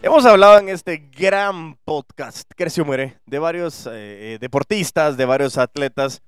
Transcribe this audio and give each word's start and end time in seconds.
Hemos 0.00 0.24
hablado 0.26 0.60
en 0.60 0.68
este 0.68 1.08
gran 1.18 1.76
podcast, 1.84 2.48
Creció 2.56 2.84
Muere, 2.84 3.18
de 3.26 3.40
varios 3.40 3.84
eh, 3.86 3.90
eh, 4.34 4.38
deportistas, 4.40 5.16
de 5.16 5.24
varios 5.24 5.58
atletas, 5.58 6.22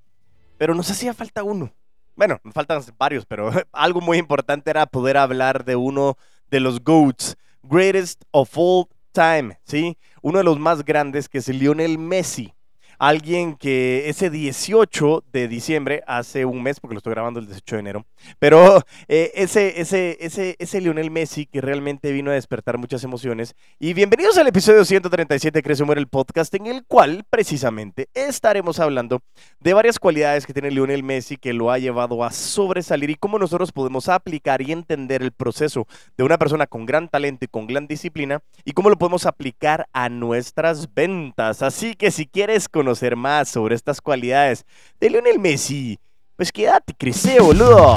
pero 0.59 0.75
nos 0.75 0.91
hacía 0.91 1.15
falta 1.15 1.45
uno. 1.45 1.73
Bueno, 2.17 2.41
faltan 2.53 2.83
varios, 2.99 3.25
pero 3.27 3.53
algo 3.73 4.01
muy 4.01 4.19
importante 4.19 4.71
era 4.71 4.87
poder 4.87 5.17
hablar 5.17 5.65
de 5.65 5.77
uno 5.77 6.19
de 6.51 6.59
los 6.59 6.83
GOATs, 6.83 7.37
Greatest 7.63 8.25
of 8.33 8.51
All 8.57 8.87
Time, 9.13 9.61
¿sí? 9.65 9.97
Uno 10.21 10.39
de 10.39 10.45
los 10.45 10.59
más 10.59 10.85
grandes 10.85 11.29
que 11.29 11.39
es 11.39 11.47
Lionel 11.47 11.97
Messi 11.97 12.53
alguien 13.01 13.57
que 13.57 14.11
ese 14.11 14.29
18 14.29 15.25
de 15.33 15.49
diciembre, 15.49 16.05
hace 16.07 16.45
un 16.45 16.63
mes, 16.63 16.81
porque 16.81 16.93
lo 16.95 16.99
estoy 16.99 17.15
grabando 17.15 17.41
el 17.41 17.47
18 17.47 17.77
de 17.77 17.81
enero, 17.81 18.07
pero 18.39 18.83
eh, 19.09 19.33
ese, 19.35 19.81
ese, 19.81 20.19
ese, 20.21 20.55
ese 20.59 20.81
Lionel 20.83 21.11
Messi 21.11 21.47
que 21.47 21.63
realmente 21.63 22.13
vino 22.13 22.31
a 22.31 22.35
despertar 22.35 22.77
muchas 22.77 23.03
emociones. 23.03 23.57
Y 23.79 23.95
bienvenidos 23.95 24.37
al 24.37 24.49
episodio 24.49 24.85
137 24.85 25.59
de 25.59 25.63
Crece 25.63 25.85
Muere 25.85 25.99
el 25.99 26.09
podcast, 26.09 26.55
en 26.55 26.67
el 26.67 26.85
cual 26.85 27.25
precisamente 27.31 28.11
estaremos 28.13 28.79
hablando 28.81 29.23
de 29.61 29.73
varias 29.73 29.99
cualidades 29.99 30.47
que 30.47 30.53
tiene 30.53 30.71
Lionel 30.71 31.03
Messi 31.03 31.39
que 31.39 31.55
lo 31.55 31.71
ha 31.71 31.79
llevado 31.79 32.23
a 32.23 32.31
sobresalir 32.31 33.09
y 33.09 33.15
cómo 33.15 33.39
nosotros 33.39 33.73
podemos 33.73 34.11
aplicar 34.11 34.61
y 34.61 34.73
entender 34.73 35.23
el 35.23 35.33
proceso 35.33 35.87
de 36.19 36.25
una 36.25 36.37
persona 36.37 36.67
con 36.67 36.85
gran 36.85 37.09
talento 37.09 37.47
y 37.47 37.49
con 37.49 37.67
gran 37.67 37.87
disciplina 37.87 38.43
y 38.63 38.73
cómo 38.73 38.91
lo 38.91 38.99
podemos 38.99 39.25
aplicar 39.25 39.89
a 39.95 40.11
nuestras 40.11 40.93
ventas. 40.93 41.63
Así 41.63 41.95
que 41.95 42.11
si 42.11 42.27
quieres 42.27 42.69
conocer 42.69 42.90
conocer 42.91 43.15
más 43.15 43.49
sobre 43.49 43.77
estas 43.77 44.01
cualidades 44.01 44.67
de 44.99 45.11
Lionel 45.11 45.39
Messi, 45.39 45.97
pues 46.35 46.51
quédate, 46.51 46.93
crece, 46.93 47.39
boludo. 47.39 47.95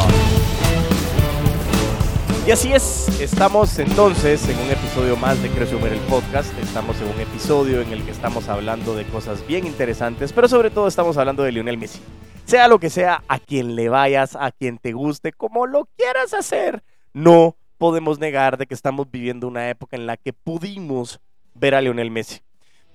Y 2.46 2.52
así 2.52 2.72
es, 2.72 3.20
estamos 3.20 3.80
entonces 3.80 4.48
en 4.48 4.60
un 4.60 4.70
episodio 4.70 5.18
más 5.18 5.42
de 5.42 5.50
Crece 5.50 5.76
el 5.76 6.00
podcast. 6.02 6.56
Estamos 6.60 7.02
en 7.02 7.08
un 7.08 7.20
episodio 7.20 7.82
en 7.82 7.92
el 7.92 8.06
que 8.06 8.12
estamos 8.12 8.50
hablando 8.50 8.96
de 8.96 9.04
cosas 9.06 9.48
bien 9.48 9.66
interesantes, 9.66 10.32
pero 10.32 10.48
sobre 10.48 10.70
todo 10.70 10.88
estamos 10.88 11.18
hablando 11.18 11.42
de 11.42 11.54
Lionel 11.54 11.80
Messi. 11.80 12.00
Sea 12.46 12.68
lo 12.68 12.78
que 12.78 12.92
sea, 12.92 13.24
a 13.28 13.40
quien 13.40 13.76
le 13.76 13.90
vayas, 13.90 14.36
a 14.36 14.52
quien 14.52 14.78
te 14.78 14.92
guste, 14.92 15.34
como 15.34 15.66
lo 15.66 15.90
quieras 15.98 16.36
hacer, 16.36 16.84
no 17.14 17.56
podemos 17.80 18.20
negar 18.20 18.58
de 18.58 18.68
que 18.68 18.76
estamos 18.76 19.10
viviendo 19.10 19.48
una 19.48 19.72
época 19.72 19.98
en 19.98 20.06
la 20.06 20.18
que 20.18 20.34
pudimos 20.34 21.20
ver 21.56 21.74
a 21.74 21.82
Lionel 21.82 22.12
Messi. 22.12 22.42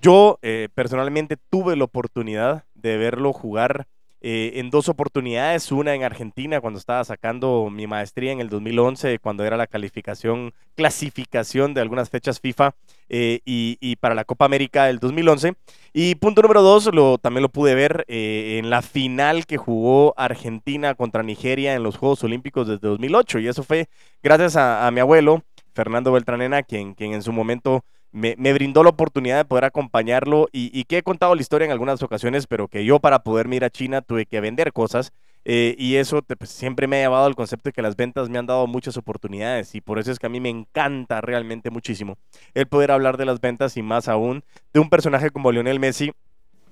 Yo 0.01 0.39
eh, 0.41 0.69
personalmente 0.73 1.35
tuve 1.49 1.75
la 1.75 1.83
oportunidad 1.83 2.63
de 2.73 2.95
verlo 2.97 3.33
jugar 3.33 3.85
eh, 4.21 4.53
en 4.55 4.69
dos 4.69 4.87
oportunidades, 4.87 5.71
una 5.73 5.93
en 5.93 6.03
Argentina 6.03 6.61
cuando 6.61 6.79
estaba 6.79 7.03
sacando 7.03 7.69
mi 7.69 7.85
maestría 7.85 8.31
en 8.31 8.39
el 8.39 8.49
2011, 8.49 9.19
cuando 9.19 9.43
era 9.43 9.57
la 9.57 9.67
calificación, 9.67 10.53
clasificación 10.75 11.73
de 11.73 11.81
algunas 11.81 12.09
fechas 12.09 12.39
FIFA 12.39 12.75
eh, 13.09 13.41
y, 13.43 13.95
para 13.97 14.15
la 14.15 14.23
Copa 14.23 14.45
América 14.45 14.85
del 14.85 14.99
2011. 14.99 15.55
Y 15.91 16.15
punto 16.15 16.41
número 16.41 16.61
dos, 16.61 16.89
también 17.21 17.41
lo 17.41 17.49
pude 17.49 17.75
ver 17.75 18.05
en 18.07 18.69
la 18.69 18.81
final 18.81 19.45
que 19.45 19.57
jugó 19.57 20.13
Argentina 20.17 20.95
contra 20.95 21.23
Nigeria 21.23 21.75
en 21.75 21.83
los 21.83 21.97
Juegos 21.97 22.23
Olímpicos 22.23 22.67
desde 22.67 22.87
2008. 22.87 23.39
Y 23.39 23.47
eso 23.47 23.63
fue 23.63 23.89
gracias 24.23 24.55
a, 24.55 24.89
mi 24.91 25.01
abuelo, 25.01 25.43
Fernando 25.73 26.11
Beltranena, 26.13 26.63
quien 26.63 26.95
en 26.97 27.21
su 27.21 27.33
momento 27.33 27.83
me, 28.11 28.35
brindó 28.53 28.83
la 28.83 28.89
oportunidad 28.89 29.37
de 29.37 29.45
poder 29.45 29.65
acompañarlo 29.65 30.47
y, 30.51 30.83
que 30.85 30.97
he 30.97 31.03
contado 31.03 31.35
la 31.35 31.41
historia 31.41 31.65
en 31.65 31.71
algunas 31.71 32.01
ocasiones, 32.01 32.47
pero 32.47 32.67
que 32.67 32.85
yo 32.85 32.99
para 32.99 33.19
poder 33.19 33.51
ir 33.53 33.63
a 33.63 33.69
China 33.69 34.01
tuve 34.01 34.25
que 34.25 34.41
vender 34.41 34.73
cosas 34.73 35.11
eh, 35.45 35.75
y 35.77 35.95
eso 35.95 36.21
pues, 36.21 36.49
siempre 36.49 36.87
me 36.87 36.97
ha 36.97 37.01
llevado 37.01 37.25
al 37.25 37.35
concepto 37.35 37.69
de 37.69 37.73
que 37.73 37.81
las 37.81 37.95
ventas 37.95 38.29
me 38.29 38.37
han 38.37 38.45
dado 38.45 38.67
muchas 38.67 38.97
oportunidades 38.97 39.73
y 39.75 39.81
por 39.81 39.99
eso 39.99 40.11
es 40.11 40.19
que 40.19 40.25
a 40.25 40.29
mí 40.29 40.39
me 40.39 40.49
encanta 40.49 41.21
realmente 41.21 41.69
muchísimo 41.69 42.17
el 42.53 42.67
poder 42.67 42.91
hablar 42.91 43.17
de 43.17 43.25
las 43.25 43.39
ventas 43.39 43.77
y 43.77 43.81
más 43.81 44.07
aún 44.07 44.43
de 44.73 44.79
un 44.79 44.89
personaje 44.89 45.29
como 45.29 45.51
Lionel 45.51 45.79
Messi 45.79 46.11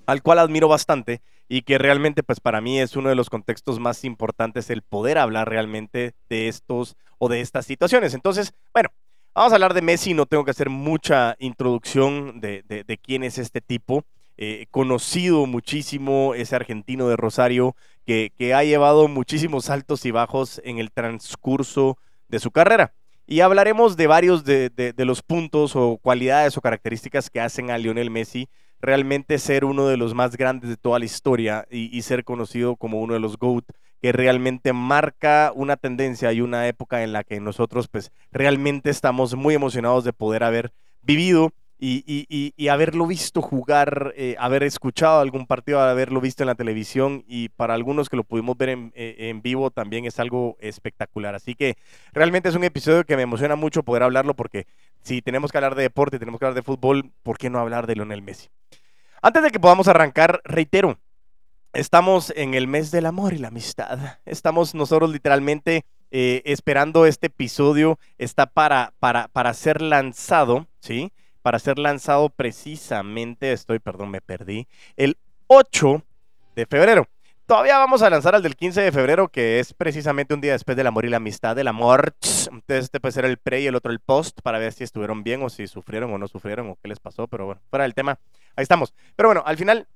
al 0.05 0.21
cual 0.21 0.39
admiro 0.39 0.67
bastante 0.67 1.21
y 1.47 1.61
que 1.61 1.77
realmente 1.77 2.23
pues 2.23 2.39
para 2.39 2.61
mí 2.61 2.80
es 2.80 2.95
uno 2.95 3.09
de 3.09 3.15
los 3.15 3.30
contextos 3.30 3.80
más 3.80 4.03
importantes 4.03 4.70
el 4.70 4.81
poder 4.81 5.17
hablar 5.17 5.49
realmente 5.49 6.14
de 6.30 6.47
estos 6.47 6.97
o 7.20 7.30
de 7.30 7.42
estas 7.42 7.65
situaciones. 7.65 8.14
Entonces, 8.14 8.53
bueno, 8.73 8.89
Vamos 9.37 9.52
a 9.53 9.58
hablar 9.58 9.75
de 9.75 9.83
Messi, 9.83 10.15
no 10.15 10.25
tengo 10.25 10.43
que 10.43 10.49
hacer 10.49 10.71
mucha 10.71 11.36
introducción 11.37 12.42
de, 12.42 12.99
quién 13.03 13.21
es 13.21 13.37
este 13.37 13.61
tipo. 13.61 14.03
Eh, 14.36 14.65
conocido 14.71 15.45
muchísimo, 15.45 16.33
ese 16.33 16.55
argentino 16.55 17.08
de 17.08 17.17
Rosario, 17.17 17.76
que, 18.03 18.31
ha 18.55 18.64
llevado 18.64 19.08
muchísimos 19.08 19.70
altos 19.70 20.05
y 20.05 20.09
bajos 20.09 20.59
en 20.65 20.80
el 20.80 20.92
transcurso 20.92 21.99
de 22.30 22.39
su 22.39 22.49
carrera. 22.49 22.95
Y 23.27 23.42
hablaremos 23.42 23.95
de 23.95 24.08
varios 24.08 24.43
de, 24.43 24.93
los 24.97 25.21
puntos 25.21 25.76
o 25.76 25.99
cualidades 26.02 26.58
o 26.58 26.61
características 26.61 27.30
que 27.30 27.39
hacen 27.39 27.70
a 27.70 27.77
Lionel 27.77 28.09
Messi 28.09 28.49
realmente 28.81 29.37
ser 29.37 29.65
uno 29.65 29.87
de 29.87 29.97
los 29.97 30.15
más 30.15 30.36
grandes 30.36 30.71
de 30.71 30.77
toda 30.77 30.97
la 30.97 31.05
historia 31.05 31.67
y, 31.70 31.95
y 31.95 32.02
ser 32.02 32.23
conocido 32.23 32.76
como 32.76 33.02
uno 33.02 33.14
de 33.14 33.20
los 33.20 33.37
GOAT 33.37 33.65
que 34.02 34.11
realmente 34.11 34.73
marca 34.73 35.52
una 35.55 35.77
tendencia 35.77 36.31
y 36.33 36.41
una 36.41 36.67
época 36.67 37.03
en 37.03 37.13
la 37.13 37.23
que 37.23 37.39
nosotros 37.39 37.87
pues 37.87 38.11
realmente 38.31 38.89
estamos 38.89 39.35
muy 39.35 39.55
emocionados 39.55 40.03
de 40.03 40.13
poder 40.13 40.43
haber 40.43 40.71
vivido 41.02 41.52
y, 41.80 42.67
haberlo 42.69 43.05
visto 43.05 43.41
jugar, 43.41 44.13
eh, 44.15 44.35
haber 44.39 44.63
escuchado 44.63 45.19
algún 45.19 45.45
partido, 45.45 45.80
haberlo 45.80 46.19
visto 46.21 46.43
en 46.43 46.47
la 46.47 46.55
televisión 46.55 47.23
y 47.27 47.49
para 47.49 47.75
algunos 47.75 48.09
que 48.09 48.17
lo 48.17 48.23
pudimos 48.23 48.58
ver 48.58 48.69
en, 48.69 48.91
eh, 48.95 49.15
en, 49.30 49.41
vivo 49.41 49.69
también 49.69 50.05
es 50.05 50.19
algo 50.19 50.58
espectacular. 50.59 51.35
Así 51.35 51.55
que 51.55 51.77
realmente 52.14 52.49
es 52.49 52.55
un 52.55 52.64
episodio 52.64 53.03
que 53.03 53.15
me 53.15 53.21
emociona 53.21 53.55
mucho 53.55 53.83
poder 53.83 54.03
hablarlo 54.03 54.33
porque 54.33 54.65
si 55.02 55.21
tenemos 55.21 55.52
que 55.52 55.58
hablar 55.59 55.75
de 55.75 55.83
deporte, 55.83 56.19
tenemos 56.19 56.39
que 56.39 56.45
hablar 56.45 56.55
de 56.55 56.64
fútbol, 56.64 57.11
¿por 57.23 57.37
qué 57.37 57.49
no 57.49 57.59
hablar 57.59 57.85
de 57.85 57.95
Lionel 57.95 58.23
Messi? 58.23 58.49
Antes 59.21 59.43
de 59.43 59.52
que 59.52 59.59
podamos 59.59 59.87
arrancar, 59.87 60.41
reitero, 60.43 60.97
Estamos 61.77 62.33
en 62.36 62.55
el 62.55 62.65
mes 62.65 62.89
del 62.89 63.05
amor 63.05 63.33
y 63.33 63.38
la 63.38 63.49
amistad. 63.49 64.17
Estamos 64.26 64.73
nosotros 64.73 65.11
literalmente 65.11 65.86
eh, 66.10 66.42
esperando 66.45 67.05
este 67.05 67.27
episodio. 67.27 67.99
Está 68.17 68.48
para, 68.48 68.93
para, 68.98 69.27
para 69.27 69.54
ser 69.54 69.83
lanzado, 69.83 70.65
¿sí? 70.80 71.14
Para 71.43 71.60
ser 71.60 71.77
lanzado 71.77 72.30
precisamente, 72.30 73.54
estoy, 73.54 73.77
perdón, 73.77 74.10
me 74.10 74.21
perdí, 74.21 74.67
el 74.95 75.17
8 75.45 76.04
de 76.55 76.65
febrero. 76.65 77.08
Todavía 77.45 77.77
vamos 77.77 78.02
a 78.02 78.09
lanzar 78.09 78.33
al 78.33 78.42
del 78.42 78.55
15 78.55 78.82
de 78.82 78.92
febrero, 78.92 79.27
que 79.27 79.59
es 79.59 79.76
precisamente 79.76 80.33
un 80.33 80.42
día 80.42 80.54
después 80.54 80.76
del 80.76 80.88
amor 80.88 81.05
y 81.05 81.09
la 81.09 81.17
amistad, 81.17 81.55
del 81.55 81.67
amor. 81.67 82.15
Entonces 82.23 82.86
este 82.86 82.99
puede 82.99 83.11
ser 83.11 83.26
el 83.26 83.38
pre 83.38 83.61
y 83.61 83.67
el 83.67 83.76
otro 83.76 83.92
el 83.92 83.99
post, 83.99 84.42
para 84.42 84.58
ver 84.58 84.73
si 84.73 84.83
estuvieron 84.83 85.23
bien 85.23 85.44
o 85.44 85.49
si 85.52 85.67
sufrieron 85.67 86.11
o 86.11 86.17
no 86.17 86.27
sufrieron 86.27 86.71
o 86.71 86.77
qué 86.82 86.88
les 86.88 86.99
pasó, 86.99 87.27
pero 87.27 87.45
bueno, 87.45 87.61
fuera 87.70 87.83
del 87.83 87.94
tema, 87.94 88.17
ahí 88.55 88.64
estamos. 88.64 88.95
Pero 89.15 89.30
bueno, 89.30 89.44
al 89.45 89.58
final, 89.58 89.88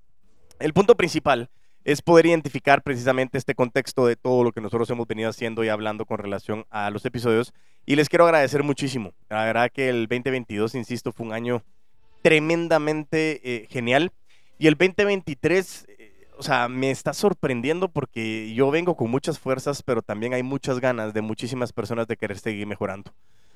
el 0.60 0.74
punto 0.74 0.96
principal 0.96 1.50
es 1.84 2.02
poder 2.02 2.28
identificar 2.28 2.84
precisamente 2.84 3.38
este 3.38 3.56
contexto 3.56 4.06
de 4.06 4.16
todo 4.16 4.44
lo 4.44 4.52
que 4.52 4.62
nosotros 4.62 4.90
hemos 4.90 5.08
venido 5.08 5.30
haciendo 5.30 5.64
y 5.64 5.70
hablando 5.70 6.06
con 6.06 6.18
relación 6.18 6.66
a 6.70 6.90
los 6.90 7.06
episodios. 7.06 7.54
Y 7.86 7.96
les 7.96 8.10
quiero 8.10 8.26
agradecer 8.26 8.64
muchísimo. 8.64 9.14
La 9.30 9.46
verdad 9.46 9.72
que 9.74 9.90
el 9.90 10.08
2022, 10.08 10.76
insisto, 10.76 11.12
fue 11.12 11.26
un 11.26 11.34
año 11.34 11.64
tremendamente 12.22 13.42
eh, 13.44 13.68
genial. 13.70 14.12
Y 14.60 14.68
el 14.68 14.76
2023, 14.76 15.86
eh, 15.88 16.14
o 16.38 16.44
sea, 16.44 16.68
me 16.68 16.92
está 16.92 17.14
sorprendiendo 17.14 17.90
porque 17.90 18.54
yo 18.54 18.70
vengo 18.70 18.96
con 18.96 19.10
muchas 19.10 19.40
fuerzas, 19.40 19.82
pero 19.82 20.02
también 20.02 20.34
hay 20.34 20.44
muchas 20.44 20.80
ganas 20.80 21.14
de 21.14 21.22
muchísimas 21.22 21.74
personas 21.74 22.08
de 22.08 22.18
querer 22.18 22.38
seguir 22.38 22.68
mejorando. 22.68 23.12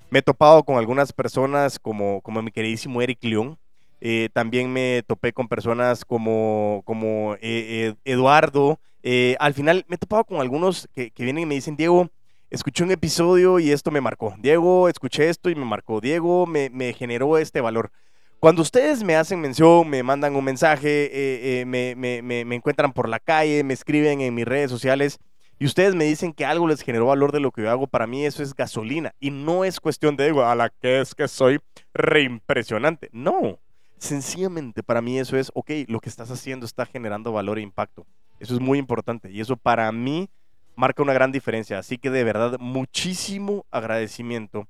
Me 0.09 0.19
he 0.19 0.21
topado 0.23 0.63
con 0.63 0.77
algunas 0.77 1.13
personas 1.13 1.79
como, 1.79 2.21
como 2.21 2.41
mi 2.41 2.51
queridísimo 2.51 3.01
Eric 3.01 3.23
León, 3.23 3.57
eh, 4.01 4.29
también 4.33 4.71
me 4.71 5.03
topé 5.07 5.33
con 5.33 5.47
personas 5.47 6.05
como, 6.05 6.83
como 6.85 7.35
eh, 7.41 7.95
Eduardo. 8.05 8.79
Eh, 9.03 9.35
al 9.39 9.53
final 9.53 9.85
me 9.87 9.95
he 9.95 9.99
topado 9.99 10.23
con 10.25 10.41
algunos 10.41 10.87
que, 10.93 11.11
vienen 11.17 11.43
y 11.43 11.45
me 11.45 11.55
dicen, 11.55 11.75
Diego, 11.75 12.09
escuché 12.49 12.83
un 12.83 12.91
episodio 12.91 13.59
y 13.59 13.71
esto 13.71 13.91
me 13.91 14.01
marcó. 14.01 14.35
Diego, 14.39 14.89
escuché 14.89 15.29
esto 15.29 15.49
y 15.49 15.55
me 15.55 15.65
marcó. 15.65 16.01
Diego, 16.01 16.45
me, 16.45 16.93
generó 16.93 17.37
este 17.37 17.61
valor. 17.61 17.91
Cuando 18.39 18.61
ustedes 18.61 19.03
me 19.03 19.15
hacen 19.15 19.41
mención, 19.41 19.89
me 19.89 20.03
mandan 20.03 20.35
un 20.35 20.43
mensaje, 20.43 21.63
me, 21.65 21.95
me, 21.95 22.55
encuentran 22.55 22.93
por 22.93 23.09
la 23.09 23.19
calle, 23.19 23.63
me 23.63 23.73
escriben 23.73 24.21
en 24.21 24.35
mis 24.35 24.45
redes 24.45 24.69
sociales 24.69 25.19
y 25.57 25.65
ustedes 25.65 25.95
me 25.95 26.03
dicen 26.03 26.33
que 26.33 26.45
algo 26.45 26.67
les 26.67 26.81
generó 26.81 27.07
valor 27.07 27.31
de 27.31 27.39
lo 27.39 27.51
que 27.51 27.61
yo 27.61 27.71
hago, 27.71 27.87
para 27.87 28.07
mí 28.07 28.25
eso 28.25 28.43
es 28.43 28.53
gasolina. 28.53 29.15
Y 29.19 29.31
no 29.31 29.63
es 29.63 29.79
cuestión 29.79 30.17
de, 30.17 30.29
a 30.43 30.55
la 30.55 30.69
que 30.69 30.99
es 30.99 31.15
que 31.15 31.27
soy 31.27 31.59
reimpresionante. 31.93 33.09
No, 33.13 33.59
Sencillamente 34.05 34.83
para 34.83 35.01
mí 35.01 35.17
eso 35.17 35.35
es, 35.35 35.51
ok, 35.55 35.71
lo 35.87 35.99
que 35.99 36.09
estás 36.09 36.29
haciendo 36.29 36.67
está 36.67 36.85
generando 36.85 37.31
valor 37.31 37.57
e 37.57 37.63
impacto. 37.63 38.05
Eso 38.39 38.53
es 38.53 38.59
muy 38.59 38.77
importante 38.77 39.31
y 39.31 39.41
eso 39.41 39.57
para 39.57 39.91
mí 39.91 40.29
marca 40.75 41.01
una 41.01 41.11
gran 41.11 41.31
diferencia. 41.31 41.79
Así 41.79 41.97
que 41.97 42.11
de 42.11 42.23
verdad, 42.23 42.59
muchísimo 42.59 43.65
agradecimiento 43.71 44.67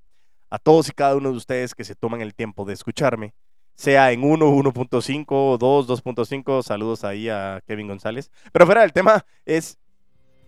a 0.50 0.58
todos 0.58 0.88
y 0.88 0.94
cada 0.94 1.18
uno 1.18 1.32
de 1.32 1.36
ustedes 1.36 1.76
que 1.76 1.84
se 1.84 1.96
toman 1.96 2.22
el 2.22 2.34
tiempo 2.34 2.64
de 2.64 2.76
escucharme, 2.76 3.34
sea 3.74 4.14
en 4.14 4.24
1, 4.24 4.48
1.5, 4.48 5.58
2, 5.58 5.88
2.5. 5.90 6.64
Saludos 6.64 7.04
ahí 7.04 7.28
a 7.28 7.62
Kevin 7.68 7.90
González. 7.90 8.32
Pero 8.54 8.66
fuera 8.66 8.84
del 8.84 8.94
tema, 8.94 9.26
es 9.44 9.78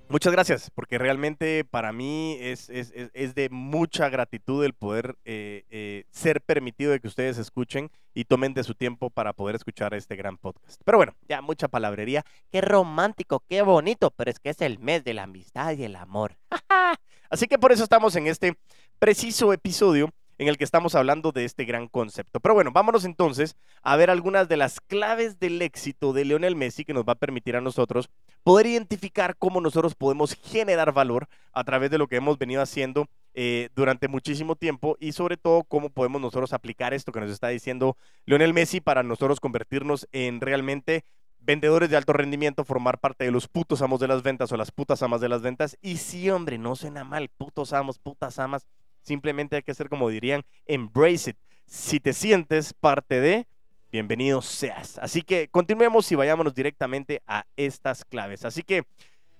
Muchas 0.10 0.32
gracias, 0.32 0.70
porque 0.74 0.98
realmente 0.98 1.66
para 1.66 1.92
mí 1.92 2.38
es, 2.40 2.70
es, 2.70 2.94
es 2.96 3.36
de 3.36 3.50
mucha 3.50 4.08
gratitud 4.08 4.64
el 4.64 4.74
poder 4.74 5.18
eh, 5.26 5.66
eh, 5.70 6.06
ser 6.12 6.40
permitido 6.40 6.92
de 6.92 7.02
que 7.02 7.10
ustedes 7.10 7.38
escuchen 7.38 7.92
y 8.14 8.24
tomen 8.24 8.54
de 8.54 8.64
su 8.64 8.74
tiempo 8.74 9.10
para 9.10 9.34
poder 9.34 9.58
escuchar 9.58 9.94
este 9.94 10.16
gran 10.16 10.38
podcast. 10.38 10.82
Pero 10.86 10.98
bueno, 10.98 11.14
ya 11.28 11.42
mucha 11.42 11.68
palabrería. 11.68 12.24
Qué 12.50 12.62
romántico, 12.62 13.44
qué 13.50 13.62
bonito, 13.64 14.12
pero 14.12 14.32
es 14.32 14.40
que 14.40 14.50
es 14.50 14.62
el 14.62 14.80
mes 14.80 15.04
de 15.04 15.14
la 15.14 15.24
amistad 15.24 15.74
y 15.74 15.84
el 15.84 15.98
amor. 15.98 16.38
Así 17.30 17.48
que 17.48 17.60
por 17.60 17.74
eso 17.74 17.84
estamos 17.84 18.16
en 18.16 18.28
este 18.28 18.58
preciso 19.00 19.52
episodio 19.52 20.14
en 20.38 20.48
el 20.48 20.58
que 20.58 20.64
estamos 20.64 20.96
hablando 20.96 21.32
de 21.32 21.46
este 21.46 21.66
gran 21.66 21.88
concepto. 21.88 22.40
Pero 22.40 22.54
bueno, 22.54 22.72
vámonos 22.72 23.06
entonces 23.06 23.56
a 23.82 23.96
ver 23.96 24.10
algunas 24.10 24.48
de 24.48 24.58
las 24.58 24.80
claves 24.80 25.40
del 25.40 25.62
éxito 25.62 26.14
de 26.14 26.26
Lionel 26.26 26.56
Messi 26.56 26.86
que 26.86 26.94
nos 26.94 27.04
va 27.04 27.14
a 27.14 27.16
permitir 27.16 27.56
a 27.56 27.62
nosotros 27.62 28.10
poder 28.44 28.68
identificar 28.68 29.36
cómo 29.38 29.62
nosotros 29.62 29.96
podemos 29.96 30.34
generar 30.36 30.94
valor 30.94 31.28
a 31.54 31.64
través 31.64 31.92
de 31.92 31.98
lo 31.98 32.08
que 32.08 32.18
hemos 32.18 32.38
venido 32.38 32.62
haciendo 32.62 33.08
eh, 33.34 33.70
durante 33.76 34.08
muchísimo 34.08 34.56
tiempo 34.56 34.98
y 35.00 35.12
sobre 35.12 35.38
todo 35.38 35.64
cómo 35.64 35.90
podemos 35.90 36.22
nosotros 36.22 36.54
aplicar 36.54 36.94
esto 36.94 37.12
que 37.12 37.20
nos 37.20 37.30
está 37.30 37.50
diciendo 37.50 37.98
Lionel 38.26 38.54
Messi 38.54 38.82
para 38.82 39.04
nosotros 39.04 39.40
convertirnos 39.40 40.08
en 40.12 40.42
realmente 40.42 41.04
vendedores 41.40 41.90
de 41.90 41.98
alto 41.98 42.14
rendimiento, 42.14 42.66
formar 42.66 43.00
parte 43.00 43.26
de 43.26 43.32
los 43.32 43.48
putos 43.48 43.82
amos 43.82 44.00
de 44.00 44.08
las 44.08 44.22
ventas 44.22 44.52
o 44.52 44.58
las 44.58 44.72
putas 44.72 45.02
amas 45.02 45.22
de 45.22 45.30
las 45.30 45.42
ventas. 45.42 45.78
Y 45.82 45.98
sí, 45.98 46.30
hombre, 46.30 46.58
no 46.58 46.76
suena 46.76 47.06
mal, 47.06 47.30
putos 47.30 47.74
amos, 47.74 48.00
putas 48.00 48.38
amas 48.38 48.68
Simplemente 49.08 49.56
hay 49.56 49.64
que 49.64 49.72
hacer 49.72 49.88
como 49.88 50.10
dirían, 50.10 50.44
embrace 50.66 51.30
it. 51.30 51.38
Si 51.66 52.02
te 52.02 52.12
sientes 52.12 52.74
parte 52.74 53.22
de, 53.22 53.48
bienvenido 53.90 54.42
seas. 54.42 54.98
Así 54.98 55.22
que 55.22 55.48
continuemos 55.48 56.12
y 56.12 56.16
vayámonos 56.16 56.54
directamente 56.54 57.22
a 57.26 57.46
estas 57.56 58.04
claves. 58.04 58.44
Así 58.44 58.64
que 58.64 58.84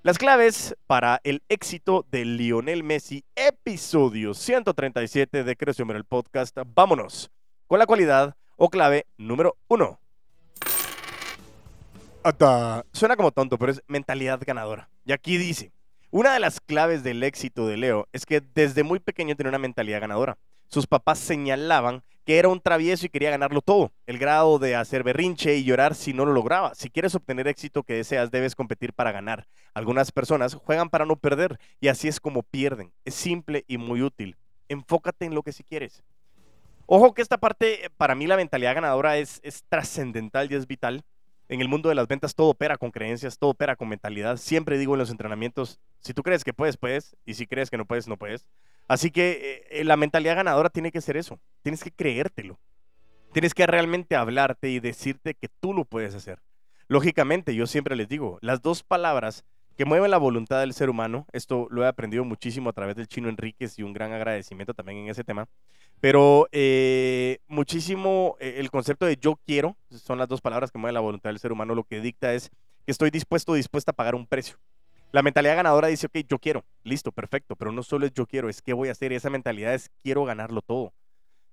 las 0.04 0.18
claves 0.18 0.74
para 0.88 1.20
el 1.26 1.44
éxito 1.50 2.06
de 2.10 2.24
Lionel 2.24 2.86
Messi, 2.86 3.26
episodio 3.36 4.34
137 4.34 5.44
de 5.44 5.56
Creció 5.58 5.86
el 5.92 6.06
Podcast. 6.06 6.56
Vámonos 6.74 7.30
con 7.68 7.78
la 7.78 7.86
cualidad 7.86 8.38
o 8.56 8.70
clave 8.70 9.06
número 9.18 9.58
uno. 9.68 10.00
Suena 12.94 13.18
como 13.18 13.34
tonto, 13.34 13.58
pero 13.58 13.74
es 13.74 13.84
mentalidad 13.88 14.40
ganadora. 14.46 14.90
Y 15.04 15.12
aquí 15.12 15.38
dice, 15.38 15.74
una 16.10 16.34
de 16.34 16.40
las 16.40 16.62
claves 16.62 17.04
del 17.04 17.22
éxito 17.24 17.68
de 17.68 17.78
Leo 17.78 18.08
es 18.14 18.26
que 18.26 18.42
desde 18.54 18.84
muy 18.84 19.00
pequeño 19.00 19.36
tenía 19.36 19.50
una 19.50 19.60
mentalidad 19.60 20.02
ganadora. 20.02 20.38
Sus 20.70 20.88
papás 20.88 21.20
señalaban 21.20 22.04
que 22.26 22.40
era 22.40 22.50
un 22.50 22.60
travieso 22.60 23.06
y 23.06 23.10
quería 23.10 23.30
ganarlo 23.30 23.62
todo. 23.62 23.92
El 24.06 24.18
grado 24.18 24.60
de 24.60 24.76
hacer 24.76 25.04
berrinche 25.04 25.56
y 25.56 25.64
llorar 25.64 25.96
si 25.96 26.14
no 26.14 26.26
lo 26.26 26.34
lograba. 26.34 26.76
Si 26.76 26.90
quieres 26.90 27.16
obtener 27.16 27.48
éxito 27.48 27.84
que 27.84 27.94
deseas, 27.94 28.32
debes 28.32 28.56
competir 28.56 28.94
para 28.94 29.12
ganar. 29.12 29.48
Algunas 29.74 30.12
personas 30.12 30.54
juegan 30.56 30.90
para 30.90 31.06
no 31.06 31.16
perder 31.16 31.58
y 31.80 31.88
así 31.88 32.08
es 32.08 32.20
como 32.20 32.44
pierden. 32.44 32.92
Es 33.06 33.14
simple 33.14 33.64
y 33.68 33.78
muy 33.78 34.02
útil. 34.02 34.36
Enfócate 34.70 35.26
en 35.26 35.36
lo 35.36 35.44
que 35.44 35.54
si 35.54 35.64
quieres. 35.64 36.04
Ojo 36.86 37.14
que 37.14 37.22
esta 37.22 37.38
parte, 37.38 37.92
para 37.98 38.16
mí 38.16 38.28
la 38.28 38.38
mentalidad 38.38 38.76
ganadora 38.76 39.18
es, 39.18 39.40
es 39.44 39.64
trascendental 39.68 40.52
y 40.52 40.56
es 40.56 40.68
vital 40.68 41.04
en 41.50 41.62
el 41.62 41.68
mundo 41.68 41.90
de 41.90 41.96
las 41.96 42.08
ventas 42.08 42.36
todo 42.36 42.50
opera 42.50 42.78
con 42.78 42.92
creencias, 42.92 43.38
todo 43.38 43.52
opera 43.52 43.76
con 43.76 43.90
mentalidad. 43.90 44.38
Siempre 44.38 44.78
digo 44.78 44.96
en 44.96 45.00
los 45.00 45.10
entrenamientos, 45.10 45.80
si 46.00 46.14
tú 46.14 46.24
crees 46.24 46.44
que 46.44 46.54
puedes, 46.54 46.78
puedes, 46.78 47.16
y 47.26 47.36
si 47.36 47.48
crees 47.48 47.70
que 47.70 47.78
no 47.78 47.86
puedes, 47.86 48.08
no 48.08 48.18
puedes. 48.18 48.46
Así 48.88 49.12
que 49.12 49.66
eh, 49.70 49.84
la 49.84 49.98
mentalidad 49.98 50.36
ganadora 50.36 50.70
tiene 50.70 50.92
que 50.92 51.02
ser 51.02 51.18
eso, 51.18 51.40
tienes 51.62 51.84
que 51.84 51.92
creértelo. 51.92 52.60
Tienes 53.34 53.54
que 53.54 53.68
realmente 53.68 54.16
hablarte 54.16 54.70
y 54.70 54.80
decirte 54.80 55.36
que 55.36 55.50
tú 55.50 55.74
lo 55.74 55.86
puedes 55.86 56.16
hacer. 56.16 56.40
Lógicamente, 56.88 57.54
yo 57.54 57.68
siempre 57.68 57.96
les 57.96 58.08
digo, 58.08 58.40
las 58.42 58.62
dos 58.62 58.84
palabras 58.84 59.46
que 59.78 59.86
mueven 59.86 60.10
la 60.10 60.18
voluntad 60.18 60.62
del 60.62 60.74
ser 60.74 60.90
humano, 60.90 61.28
esto 61.32 61.68
lo 61.70 61.84
he 61.84 61.88
aprendido 61.88 62.26
muchísimo 62.26 62.72
a 62.72 62.74
través 62.74 62.96
del 62.96 63.08
chino 63.08 63.30
Enríquez 63.30 63.78
y 63.78 63.84
un 63.84 63.94
gran 63.94 64.12
agradecimiento 64.12 64.74
también 64.74 64.98
en 64.98 65.10
ese 65.10 65.24
tema, 65.24 65.48
pero 66.00 66.48
eh, 66.52 67.38
muchísimo 67.48 68.38
eh, 68.40 68.56
el 68.58 68.72
concepto 68.72 69.06
de 69.06 69.18
yo 69.18 69.40
quiero, 69.46 69.78
son 69.92 70.18
las 70.18 70.28
dos 70.28 70.42
palabras 70.42 70.72
que 70.72 70.80
mueven 70.80 70.96
la 70.96 71.00
voluntad 71.00 71.30
del 71.30 71.38
ser 71.38 71.52
humano, 71.52 71.76
lo 71.76 71.84
que 71.84 72.02
dicta 72.02 72.34
es 72.34 72.50
que 72.86 72.92
estoy 72.92 73.12
dispuesto 73.12 73.52
o 73.52 73.56
dispuesta 73.56 73.92
a 73.92 73.96
pagar 73.96 74.16
un 74.16 74.26
precio. 74.26 74.58
La 75.12 75.22
mentalidad 75.22 75.56
ganadora 75.56 75.90
dice, 75.90 76.08
ok, 76.08 76.26
yo 76.28 76.40
quiero, 76.40 76.66
listo, 76.84 77.12
perfecto, 77.12 77.56
pero 77.56 77.72
no 77.72 77.84
solo 77.84 78.08
es 78.08 78.14
yo 78.14 78.26
quiero, 78.26 78.50
es 78.50 78.64
qué 78.64 78.74
voy 78.74 78.90
a 78.90 78.94
hacer, 78.94 79.12
y 79.12 79.16
esa 79.16 79.30
mentalidad 79.30 79.76
es 79.76 79.92
quiero 80.02 80.26
ganarlo 80.26 80.64
todo. 80.64 80.92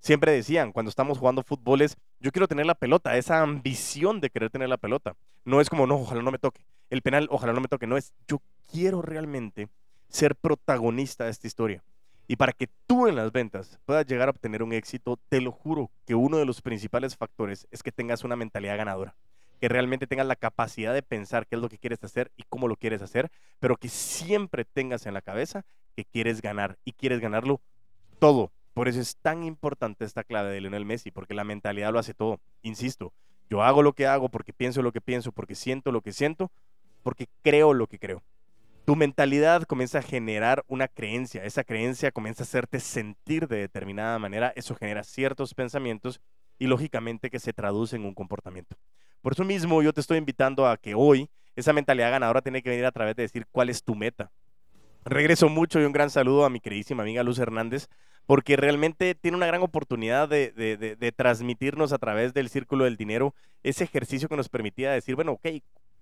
Siempre 0.00 0.32
decían, 0.32 0.72
cuando 0.72 0.88
estamos 0.88 1.18
jugando 1.18 1.42
fútbol 1.42 1.82
es, 1.82 1.96
yo 2.20 2.32
quiero 2.32 2.48
tener 2.48 2.64
la 2.64 2.74
pelota, 2.74 3.16
esa 3.18 3.42
ambición 3.42 4.20
de 4.20 4.30
querer 4.30 4.50
tener 4.50 4.68
la 4.68 4.76
pelota. 4.78 5.14
No 5.44 5.60
es 5.60 5.68
como, 5.68 5.86
no, 5.86 5.96
ojalá 5.96 6.22
no 6.22 6.30
me 6.30 6.38
toque. 6.38 6.64
El 6.90 7.02
penal, 7.02 7.28
ojalá 7.30 7.52
no 7.52 7.60
me 7.60 7.68
toque. 7.68 7.86
No 7.86 7.96
es, 7.96 8.12
yo 8.28 8.40
quiero 8.70 9.02
realmente 9.02 9.68
ser 10.08 10.36
protagonista 10.36 11.24
de 11.24 11.30
esta 11.30 11.46
historia. 11.46 11.82
Y 12.26 12.36
para 12.36 12.52
que 12.52 12.68
tú 12.86 13.06
en 13.06 13.16
las 13.16 13.32
ventas 13.32 13.78
puedas 13.84 14.06
llegar 14.06 14.28
a 14.28 14.30
obtener 14.30 14.62
un 14.62 14.72
éxito, 14.72 15.18
te 15.28 15.40
lo 15.40 15.52
juro 15.52 15.90
que 16.06 16.14
uno 16.14 16.38
de 16.38 16.46
los 16.46 16.62
principales 16.62 17.16
factores 17.16 17.66
es 17.70 17.82
que 17.82 17.92
tengas 17.92 18.24
una 18.24 18.36
mentalidad 18.36 18.78
ganadora, 18.78 19.14
que 19.60 19.68
realmente 19.68 20.06
tengas 20.06 20.26
la 20.26 20.36
capacidad 20.36 20.94
de 20.94 21.02
pensar 21.02 21.46
qué 21.46 21.56
es 21.56 21.60
lo 21.60 21.68
que 21.68 21.78
quieres 21.78 22.02
hacer 22.02 22.32
y 22.36 22.44
cómo 22.48 22.66
lo 22.66 22.76
quieres 22.76 23.02
hacer, 23.02 23.30
pero 23.60 23.76
que 23.76 23.88
siempre 23.90 24.64
tengas 24.64 25.04
en 25.04 25.12
la 25.12 25.20
cabeza 25.20 25.66
que 25.94 26.04
quieres 26.06 26.40
ganar 26.40 26.78
y 26.84 26.92
quieres 26.92 27.20
ganarlo 27.20 27.60
todo. 28.18 28.50
Por 28.72 28.88
eso 28.88 29.00
es 29.00 29.16
tan 29.16 29.44
importante 29.44 30.04
esta 30.04 30.24
clave 30.24 30.50
de 30.50 30.60
Lionel 30.60 30.86
Messi, 30.86 31.10
porque 31.10 31.34
la 31.34 31.44
mentalidad 31.44 31.92
lo 31.92 31.98
hace 31.98 32.14
todo. 32.14 32.40
Insisto, 32.62 33.12
yo 33.50 33.62
hago 33.62 33.82
lo 33.82 33.92
que 33.92 34.06
hago 34.06 34.30
porque 34.30 34.52
pienso 34.52 34.82
lo 34.82 34.92
que 34.92 35.00
pienso, 35.00 35.30
porque 35.30 35.54
siento 35.54 35.92
lo 35.92 36.00
que 36.00 36.12
siento, 36.12 36.50
porque 37.04 37.28
creo 37.42 37.72
lo 37.72 37.86
que 37.86 38.00
creo 38.00 38.24
tu 38.84 38.96
mentalidad 38.96 39.62
comienza 39.62 39.98
a 39.98 40.02
generar 40.02 40.64
una 40.68 40.88
creencia, 40.88 41.44
esa 41.44 41.64
creencia 41.64 42.12
comienza 42.12 42.42
a 42.42 42.44
hacerte 42.44 42.80
sentir 42.80 43.48
de 43.48 43.56
determinada 43.56 44.18
manera, 44.18 44.52
eso 44.56 44.74
genera 44.74 45.02
ciertos 45.02 45.54
pensamientos 45.54 46.20
y 46.58 46.66
lógicamente 46.66 47.30
que 47.30 47.40
se 47.40 47.54
traduce 47.54 47.96
en 47.96 48.04
un 48.04 48.14
comportamiento. 48.14 48.76
Por 49.22 49.32
eso 49.32 49.44
mismo 49.44 49.82
yo 49.82 49.94
te 49.94 50.02
estoy 50.02 50.18
invitando 50.18 50.68
a 50.68 50.76
que 50.76 50.94
hoy 50.94 51.30
esa 51.56 51.72
mentalidad 51.72 52.10
ganadora 52.10 52.42
tiene 52.42 52.62
que 52.62 52.70
venir 52.70 52.84
a 52.84 52.92
través 52.92 53.16
de 53.16 53.22
decir 53.22 53.46
cuál 53.50 53.70
es 53.70 53.82
tu 53.82 53.94
meta. 53.94 54.30
Regreso 55.04 55.48
mucho 55.48 55.80
y 55.80 55.84
un 55.84 55.92
gran 55.92 56.10
saludo 56.10 56.44
a 56.44 56.50
mi 56.50 56.60
queridísima 56.60 57.02
amiga 57.04 57.22
Luz 57.22 57.38
Hernández, 57.38 57.88
porque 58.26 58.56
realmente 58.56 59.14
tiene 59.14 59.36
una 59.36 59.46
gran 59.46 59.62
oportunidad 59.62 60.28
de, 60.28 60.50
de 60.52 61.12
transmitirnos 61.12 61.92
a 61.92 61.98
través 61.98 62.34
del 62.34 62.50
círculo 62.50 62.84
del 62.84 62.96
dinero 62.96 63.34
ese 63.62 63.84
ejercicio 63.84 64.28
que 64.28 64.36
nos 64.36 64.48
permitía 64.48 64.92
decir, 64.92 65.14
bueno, 65.14 65.32
ok, 65.32 65.46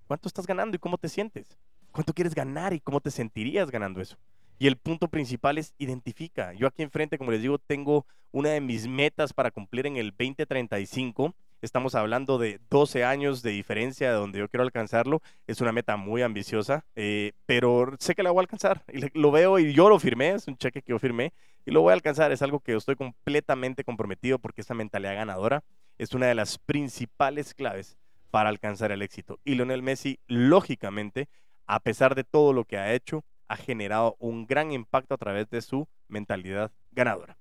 ¿cuánto 0.06 0.28
estás 0.28 0.46
ganando 0.46 0.76
y 0.76 0.78
cómo 0.78 0.98
te 0.98 1.08
sientes? 1.08 1.56
¿Cuánto 1.90 2.12
quieres 2.12 2.34
ganar 2.34 2.72
y 2.72 2.80
cómo 2.80 3.00
te 3.00 3.10
sentirías 3.10 3.70
ganando 3.70 4.00
eso? 4.00 4.16
Y 4.58 4.66
el 4.66 4.76
punto 4.76 5.08
principal 5.08 5.58
es 5.58 5.74
identifica. 5.78 6.52
Yo 6.52 6.66
aquí 6.66 6.82
enfrente, 6.82 7.18
como 7.18 7.32
les 7.32 7.42
digo, 7.42 7.58
tengo 7.58 8.06
una 8.30 8.50
de 8.50 8.60
mis 8.60 8.86
metas 8.86 9.32
para 9.32 9.50
cumplir 9.50 9.86
en 9.86 9.96
el 9.96 10.10
2035. 10.10 11.34
Estamos 11.60 11.94
hablando 11.94 12.38
de 12.38 12.60
12 12.70 13.04
años 13.04 13.42
de 13.42 13.50
diferencia 13.50 14.10
de 14.10 14.14
donde 14.14 14.38
yo 14.38 14.48
quiero 14.48 14.62
alcanzarlo. 14.62 15.20
Es 15.46 15.60
una 15.60 15.72
meta 15.72 15.96
muy 15.96 16.22
ambiciosa, 16.22 16.84
eh, 16.96 17.32
pero 17.44 17.94
sé 17.98 18.14
que 18.14 18.22
la 18.22 18.30
voy 18.30 18.38
a 18.38 18.42
alcanzar. 18.42 18.82
Lo 19.14 19.30
veo 19.30 19.58
y 19.58 19.72
yo 19.72 19.88
lo 19.88 19.98
firmé, 19.98 20.30
es 20.30 20.46
un 20.48 20.56
cheque 20.56 20.80
que 20.80 20.90
yo 20.90 20.98
firmé 20.98 21.32
y 21.66 21.70
lo 21.72 21.82
voy 21.82 21.90
a 21.90 21.94
alcanzar. 21.94 22.32
Es 22.32 22.42
algo 22.42 22.60
que 22.60 22.72
yo 22.72 22.78
estoy 22.78 22.96
completamente 22.96 23.84
comprometido 23.84 24.38
porque 24.38 24.60
esa 24.60 24.74
mentalidad 24.74 25.14
ganadora 25.14 25.62
es 25.98 26.14
una 26.14 26.26
de 26.26 26.34
las 26.34 26.58
principales 26.58 27.52
claves 27.54 27.96
para 28.32 28.48
alcanzar 28.48 28.90
el 28.92 29.02
éxito. 29.02 29.38
Y 29.44 29.56
Lionel 29.56 29.82
Messi, 29.82 30.18
lógicamente, 30.26 31.28
a 31.66 31.80
pesar 31.80 32.14
de 32.14 32.24
todo 32.24 32.54
lo 32.54 32.64
que 32.64 32.78
ha 32.78 32.94
hecho, 32.94 33.24
ha 33.46 33.56
generado 33.56 34.16
un 34.18 34.46
gran 34.46 34.72
impacto 34.72 35.14
a 35.14 35.18
través 35.18 35.50
de 35.50 35.60
su 35.60 35.86
mentalidad 36.08 36.72
ganadora. 36.92 37.36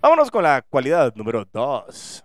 Vámonos 0.00 0.30
con 0.30 0.42
la 0.42 0.62
cualidad 0.62 1.14
número 1.16 1.44
2. 1.44 2.24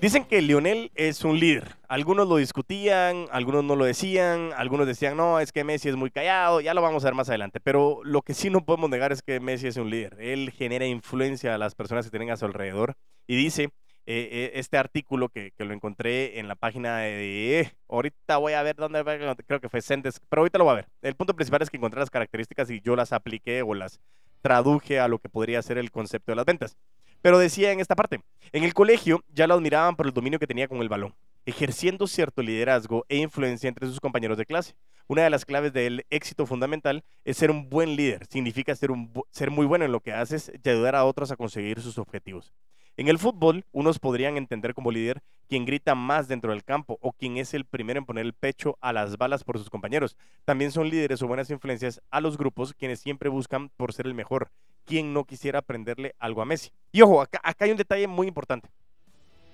Dicen 0.00 0.24
que 0.24 0.40
Lionel 0.40 0.90
es 0.94 1.22
un 1.22 1.38
líder. 1.38 1.76
Algunos 1.86 2.26
lo 2.28 2.36
discutían, 2.36 3.26
algunos 3.30 3.62
no 3.62 3.76
lo 3.76 3.84
decían, 3.84 4.52
algunos 4.56 4.86
decían, 4.86 5.18
no, 5.18 5.38
es 5.38 5.52
que 5.52 5.64
Messi 5.64 5.90
es 5.90 5.96
muy 5.96 6.10
callado, 6.10 6.62
ya 6.62 6.72
lo 6.72 6.80
vamos 6.80 7.04
a 7.04 7.08
ver 7.08 7.14
más 7.14 7.28
adelante. 7.28 7.60
Pero 7.60 8.00
lo 8.04 8.22
que 8.22 8.32
sí 8.32 8.48
no 8.48 8.64
podemos 8.64 8.88
negar 8.88 9.12
es 9.12 9.20
que 9.20 9.38
Messi 9.38 9.66
es 9.66 9.76
un 9.76 9.90
líder. 9.90 10.16
Él 10.18 10.50
genera 10.50 10.86
influencia 10.86 11.54
a 11.54 11.58
las 11.58 11.74
personas 11.74 12.06
que 12.06 12.10
tienen 12.10 12.30
a 12.30 12.38
su 12.38 12.46
alrededor 12.46 12.94
y 13.26 13.36
dice 13.36 13.70
eh, 14.10 14.26
eh, 14.32 14.50
este 14.54 14.78
artículo 14.78 15.28
que, 15.28 15.52
lo 15.58 15.74
encontré 15.74 16.38
en 16.38 16.48
la 16.48 16.54
página 16.54 16.96
de... 16.96 17.70
ahorita 17.90 18.38
voy 18.38 18.54
a 18.54 18.62
ver 18.62 18.74
dónde, 18.74 19.04
creo 19.46 19.60
que 19.60 19.68
fue 19.68 19.82
Sendes, 19.82 20.18
pero 20.30 20.40
ahorita 20.40 20.56
lo 20.56 20.64
voy 20.64 20.72
a 20.72 20.76
ver. 20.76 20.88
El 21.02 21.14
punto 21.14 21.34
principal 21.34 21.60
es 21.60 21.68
que 21.68 21.76
encontré 21.76 22.00
las 22.00 22.08
características 22.08 22.70
y 22.70 22.80
yo 22.80 22.96
las 22.96 23.12
apliqué 23.12 23.60
o 23.60 23.74
las 23.74 24.00
traduje 24.40 24.98
a 24.98 25.08
lo 25.08 25.18
que 25.18 25.28
podría 25.28 25.60
ser 25.60 25.76
el 25.76 25.90
concepto 25.90 26.32
de 26.32 26.36
las 26.36 26.46
ventas. 26.46 26.78
Pero 27.20 27.38
decía 27.38 27.70
en 27.70 27.80
esta 27.80 27.96
parte, 27.96 28.22
en 28.52 28.64
el 28.64 28.72
colegio 28.72 29.22
ya 29.28 29.46
lo 29.46 29.52
admiraban 29.52 29.94
por 29.94 30.06
el 30.06 30.14
dominio 30.14 30.38
que 30.38 30.46
tenía 30.46 30.68
con 30.68 30.78
el 30.78 30.88
balón, 30.88 31.14
ejerciendo 31.44 32.06
cierto 32.06 32.40
liderazgo 32.40 33.04
e 33.10 33.18
influencia 33.18 33.68
entre 33.68 33.88
sus 33.88 34.00
compañeros 34.00 34.38
de 34.38 34.46
clase. 34.46 34.74
Una 35.06 35.24
de 35.24 35.28
las 35.28 35.44
claves 35.44 35.74
del 35.74 36.06
éxito 36.08 36.46
fundamental 36.46 37.04
es 37.26 37.36
ser 37.36 37.50
un 37.50 37.68
buen 37.68 37.94
líder. 37.94 38.24
Significa 38.30 38.74
ser, 38.74 38.90
un, 38.90 39.12
ser 39.30 39.50
muy 39.50 39.66
bueno 39.66 39.84
en 39.84 39.92
lo 39.92 40.00
que 40.00 40.14
haces 40.14 40.50
y 40.64 40.66
ayudar 40.66 40.96
a 40.96 41.04
otros 41.04 41.30
a 41.30 41.36
conseguir 41.36 41.82
sus 41.82 41.98
objetivos. 41.98 42.54
En 42.98 43.06
el 43.06 43.20
fútbol, 43.20 43.64
unos 43.70 44.00
podrían 44.00 44.36
entender 44.36 44.74
como 44.74 44.90
líder 44.90 45.22
quien 45.48 45.64
grita 45.64 45.94
más 45.94 46.26
dentro 46.26 46.50
del 46.50 46.64
campo 46.64 46.98
o 47.00 47.12
quien 47.12 47.36
es 47.36 47.54
el 47.54 47.64
primero 47.64 48.00
en 48.00 48.04
poner 48.04 48.26
el 48.26 48.32
pecho 48.32 48.76
a 48.80 48.92
las 48.92 49.16
balas 49.16 49.44
por 49.44 49.56
sus 49.56 49.70
compañeros. 49.70 50.16
También 50.44 50.72
son 50.72 50.90
líderes 50.90 51.22
o 51.22 51.28
buenas 51.28 51.48
influencias 51.48 52.02
a 52.10 52.20
los 52.20 52.36
grupos 52.36 52.74
quienes 52.74 52.98
siempre 52.98 53.28
buscan 53.28 53.68
por 53.76 53.92
ser 53.92 54.08
el 54.08 54.14
mejor. 54.14 54.50
Quien 54.84 55.12
no 55.12 55.22
quisiera 55.22 55.60
aprenderle 55.60 56.16
algo 56.18 56.42
a 56.42 56.44
Messi. 56.44 56.72
Y 56.90 57.02
ojo, 57.02 57.20
acá, 57.20 57.40
hay 57.60 57.70
un 57.70 57.76
detalle 57.76 58.08
muy 58.08 58.26
importante. 58.26 58.68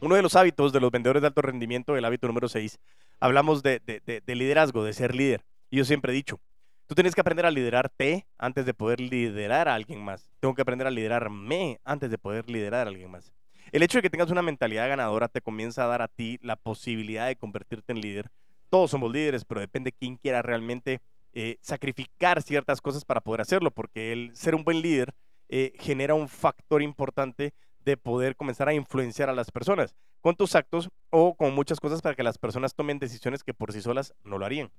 Uno 0.01 0.15
de 0.15 0.23
los 0.23 0.37
hábitos 0.37 0.73
de 0.73 0.81
los 0.81 0.91
vendedores 0.91 1.21
de 1.21 1.27
alto 1.29 1.43
rendimiento, 1.43 1.99
el 1.99 2.05
hábito 2.07 2.27
número 2.27 2.49
6, 2.49 2.79
hablamos 3.21 3.63
de, 3.63 3.79
de 3.85 4.35
liderazgo, 4.35 4.85
de 4.85 4.95
ser 4.95 5.15
líder. 5.15 5.45
Y 5.71 5.77
yo 5.77 5.85
siempre 5.85 6.13
he 6.13 6.15
dicho, 6.15 6.41
Tú 6.87 6.95
tienes 6.95 7.15
que 7.15 7.23
aprender 7.23 7.47
a 7.47 7.51
liderarte 7.51 8.27
antes 8.37 8.67
de 8.67 8.75
poder 8.75 9.01
liderar 9.01 9.69
a 9.69 9.75
alguien 9.75 10.05
más. 10.05 10.31
Tengo 10.39 10.55
que 10.55 10.61
aprender 10.61 10.87
a 10.87 10.91
liderarme 10.91 11.81
antes 11.83 12.11
de 12.11 12.19
poder 12.19 12.51
liderar 12.51 12.87
a 12.87 12.91
alguien 12.91 13.11
más. 13.11 13.33
El 13.73 13.83
hecho 13.83 13.97
de 13.99 14.03
que 14.03 14.11
tengas 14.11 14.31
una 14.31 14.43
mentalidad 14.43 14.89
ganadora 14.89 15.29
te 15.29 15.41
comienza 15.41 15.85
a 15.85 15.87
dar 15.87 16.03
a 16.03 16.09
ti 16.09 16.39
la 16.43 16.57
posibilidad 16.57 17.27
de 17.27 17.37
convertirte 17.37 17.93
en 17.93 18.03
líder. 18.03 18.31
Todos 18.69 18.91
somos 18.91 19.11
líderes, 19.11 19.47
pero 19.47 19.61
depende 19.61 19.89
de 19.89 19.97
quién 19.99 20.17
quiera 20.17 20.43
realmente 20.43 21.01
eh, 21.33 21.57
sacrificar 21.63 22.43
ciertas 22.43 22.83
cosas 22.83 23.07
para 23.07 23.23
poder 23.23 23.41
hacerlo, 23.41 23.71
porque 23.71 24.13
el 24.13 24.37
ser 24.37 24.55
un 24.55 24.63
buen 24.63 24.83
líder 24.83 25.15
eh, 25.49 25.73
genera 25.79 26.13
un 26.13 26.29
factor 26.29 26.83
importante 26.83 27.55
de 27.83 27.97
poder 27.97 28.37
comenzar 28.37 28.69
a 28.69 28.75
influenciar 28.75 29.31
a 29.31 29.35
las 29.35 29.51
personas 29.51 29.95
con 30.21 30.37
tus 30.37 30.55
actos 30.55 30.91
o 31.09 31.35
con 31.35 31.55
muchas 31.55 31.81
cosas 31.81 32.03
para 32.03 32.15
que 32.15 32.23
las 32.23 32.37
personas 32.37 32.75
tomen 32.75 32.99
decisiones 32.99 33.43
que 33.43 33.55
por 33.55 33.73
sí 33.73 33.81
solas 33.81 34.15
no 34.23 34.37
lo 34.37 34.45
harían. 34.45 34.71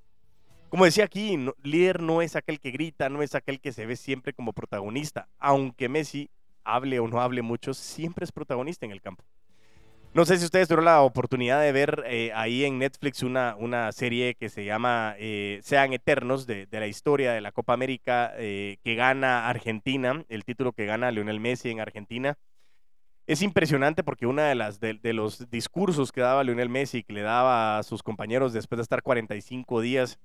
Como 0.70 0.86
decía 0.86 1.06
aquí, 1.06 1.38
líder 1.64 2.02
no 2.02 2.22
es 2.22 2.36
aquel 2.36 2.60
que 2.60 2.72
grita, 2.72 3.10
no 3.10 3.22
es 3.22 3.36
aquel 3.36 3.60
que 3.60 3.72
se 3.72 3.86
ve 3.86 3.96
siempre 3.96 4.34
como 4.34 4.54
protagonista, 4.54 5.28
aunque 5.40 5.90
Messi 5.90 6.30
hable 6.64 7.00
o 7.00 7.08
no 7.08 7.22
hable 7.22 7.42
mucho, 7.42 7.74
siempre 7.74 8.26
es 8.26 8.32
protagonista 8.32 8.86
en 8.86 8.92
el 8.92 9.02
campo. 9.02 9.24
No 10.16 10.24
sé 10.24 10.38
si 10.38 10.46
ustedes 10.46 10.70
tuvieron 10.70 10.86
la 10.86 11.02
oportunidad 11.02 11.62
de 11.62 11.74
ver 11.74 12.06
eh, 12.08 12.32
ahí 12.34 12.64
en 12.64 12.80
Netflix 12.80 13.22
una, 13.22 13.58
una 13.60 13.92
serie 13.92 14.36
que 14.36 14.48
se 14.48 14.64
llama 14.64 15.14
eh, 15.20 15.60
Sean 15.62 15.92
Eternos, 15.92 16.48
de, 16.48 16.68
la 16.72 16.88
historia 16.88 17.34
de 17.34 17.42
la 17.42 17.52
Copa 17.52 17.74
América 17.74 18.32
eh, 18.38 18.78
que 18.82 18.96
gana 18.96 19.50
Argentina, 19.50 20.24
el 20.30 20.46
título 20.46 20.72
que 20.72 20.86
gana 20.86 21.12
Lionel 21.12 21.42
Messi 21.42 21.70
en 21.70 21.82
Argentina. 21.82 22.38
Es 23.28 23.42
impresionante 23.42 24.06
porque 24.06 24.26
una 24.26 24.48
de 24.48 24.56
las 24.56 24.80
de, 24.80 24.98
los 25.12 25.50
discursos 25.50 26.14
que 26.14 26.22
daba 26.22 26.46
Lionel 26.46 26.70
Messi, 26.70 27.04
que 27.04 27.12
le 27.12 27.22
daba 27.22 27.80
a 27.80 27.84
sus 27.84 28.02
compañeros 28.02 28.54
después 28.54 28.78
de 28.78 28.84
estar 28.84 29.04
45 29.04 29.82
días 29.82 30.18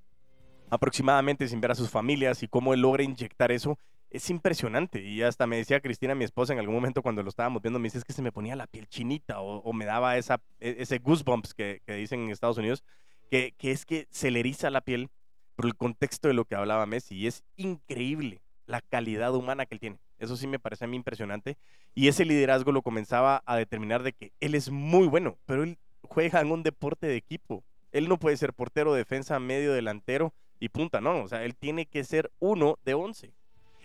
aproximadamente 0.71 1.49
sin 1.49 1.61
ver 1.61 1.73
a 1.73 1.75
sus 1.75 1.91
familias 1.91 2.43
y 2.43 2.49
cómo 2.49 2.73
él 2.73 2.81
logra 2.81 3.03
inyectar 3.03 3.53
eso, 3.53 3.79
es 4.11 4.29
impresionante. 4.31 5.03
Y 5.03 5.23
hasta 5.23 5.47
me 5.47 5.57
decía 5.57 5.81
Cristina, 5.81 6.15
mi 6.15 6.25
esposa, 6.25 6.53
en 6.53 6.59
algún 6.59 6.75
momento 6.75 7.03
cuando 7.03 7.23
lo 7.23 7.29
estábamos 7.29 7.63
viendo, 7.63 7.79
me 7.79 7.85
dice 7.85 7.99
es 7.99 8.05
que 8.05 8.13
se 8.13 8.23
me 8.23 8.33
ponía 8.33 8.57
la 8.57 8.67
piel 8.67 8.89
chinita 8.89 9.41
o, 9.41 9.73
me 9.73 9.85
daba 9.85 10.17
esa, 10.17 10.41
e, 10.59 10.77
ese 10.79 10.99
goosebumps 10.99 11.55
que, 11.55 11.83
que 11.87 11.95
dicen 11.95 12.21
en 12.21 12.31
Estados 12.31 12.59
Unidos, 12.59 12.83
que, 13.31 13.55
que, 13.57 13.71
es 13.71 13.87
que 13.87 14.07
se 14.11 14.31
le 14.31 14.41
eriza 14.41 14.71
la 14.71 14.81
piel 14.81 15.11
por 15.55 15.67
el 15.67 15.77
contexto 15.77 16.29
de 16.29 16.35
lo 16.35 16.45
que 16.45 16.57
hablaba 16.57 16.87
Messi. 16.87 17.17
Y 17.17 17.27
es 17.27 17.45
increíble 17.57 18.41
la 18.67 18.81
calidad 18.81 19.35
humana 19.35 19.67
que 19.67 19.75
él 19.75 19.81
tiene. 19.81 19.99
Eso 20.19 20.37
sí 20.37 20.47
me 20.47 20.59
parece 20.59 20.85
a 20.85 20.89
mí 20.89 20.97
impresionante. 20.97 21.57
Y 21.95 22.09
ese 22.09 22.25
liderazgo 22.25 22.73
lo 22.73 22.83
comenzaba 22.83 23.43
a 23.47 23.57
determinar 23.57 24.03
de 24.03 24.13
que 24.13 24.33
él 24.41 24.55
es 24.55 24.71
muy 24.71 25.07
bueno, 25.07 25.39
pero 25.47 25.63
él 25.63 25.79
juega 26.03 26.41
en 26.41 26.51
un 26.51 26.63
deporte 26.63 27.07
de 27.07 27.17
equipo. 27.17 27.65
Él 27.93 28.09
no 28.09 28.19
puede 28.19 28.37
ser 28.37 28.53
portero, 28.53 28.95
defensa, 28.95 29.39
medio, 29.41 29.73
delantero 29.73 30.33
y 30.61 30.69
punta, 30.69 31.01
no, 31.01 31.23
o 31.23 31.29
sea, 31.29 31.45
él 31.45 31.57
tiene 31.57 31.87
que 31.87 32.05
ser 32.05 32.31
uno 32.39 32.79
de 32.85 32.95
once. 32.95 33.33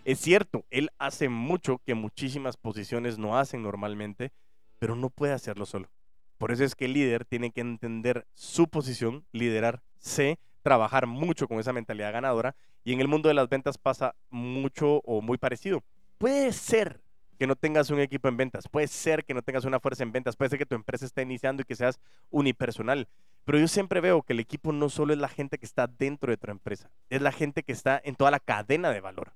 Es 0.03 0.19
cierto, 0.19 0.65
él 0.69 0.91
hace 0.99 1.29
mucho 1.29 1.79
que 1.83 1.95
muchísimas 1.95 2.57
posiciones 2.57 3.17
no 3.17 3.39
hacen 3.39 3.63
normalmente, 3.63 4.31
pero 4.77 4.95
no 4.95 5.09
puede 5.09 5.33
hacerlo 5.33 5.65
solo. 5.65 5.89
Por 6.37 6.51
eso 6.51 6.63
es 6.63 6.75
que 6.75 6.85
el 6.85 6.93
líder 6.93 7.25
tiene 7.25 7.51
que 7.51 7.61
entender 7.61 8.27
su 8.33 8.67
posición, 8.67 9.25
liderarse, 9.31 10.37
trabajar 10.61 11.07
mucho 11.07 11.47
con 11.47 11.59
esa 11.59 11.73
mentalidad 11.73 12.11
ganadora 12.11 12.55
y 12.83 12.93
en 12.93 12.99
el 13.01 13.07
mundo 13.07 13.29
de 13.29 13.35
las 13.35 13.49
ventas 13.49 13.77
pasa 13.77 14.15
mucho 14.29 14.97
o 15.05 15.21
muy 15.21 15.37
parecido. 15.37 15.83
Puede 16.17 16.51
ser 16.51 17.01
que 17.39 17.47
no 17.47 17.55
tengas 17.55 17.89
un 17.89 17.99
equipo 17.99 18.27
en 18.27 18.37
ventas, 18.37 18.67
puede 18.67 18.87
ser 18.87 19.25
que 19.25 19.33
no 19.33 19.41
tengas 19.41 19.65
una 19.65 19.79
fuerza 19.79 20.03
en 20.03 20.11
ventas, 20.11 20.35
puede 20.35 20.49
ser 20.49 20.59
que 20.59 20.65
tu 20.65 20.75
empresa 20.75 21.05
esté 21.05 21.21
iniciando 21.21 21.61
y 21.61 21.65
que 21.65 21.75
seas 21.75 21.99
unipersonal, 22.29 23.07
pero 23.45 23.59
yo 23.59 23.67
siempre 23.67 24.01
veo 24.01 24.23
que 24.23 24.33
el 24.33 24.39
equipo 24.39 24.73
no 24.73 24.89
solo 24.89 25.13
es 25.13 25.19
la 25.19 25.29
gente 25.29 25.57
que 25.57 25.65
está 25.65 25.87
dentro 25.87 26.31
de 26.31 26.37
tu 26.37 26.49
empresa, 26.49 26.89
es 27.09 27.21
la 27.21 27.31
gente 27.31 27.63
que 27.63 27.71
está 27.71 28.01
en 28.03 28.15
toda 28.15 28.31
la 28.31 28.39
cadena 28.39 28.89
de 28.89 29.01
valor. 29.01 29.33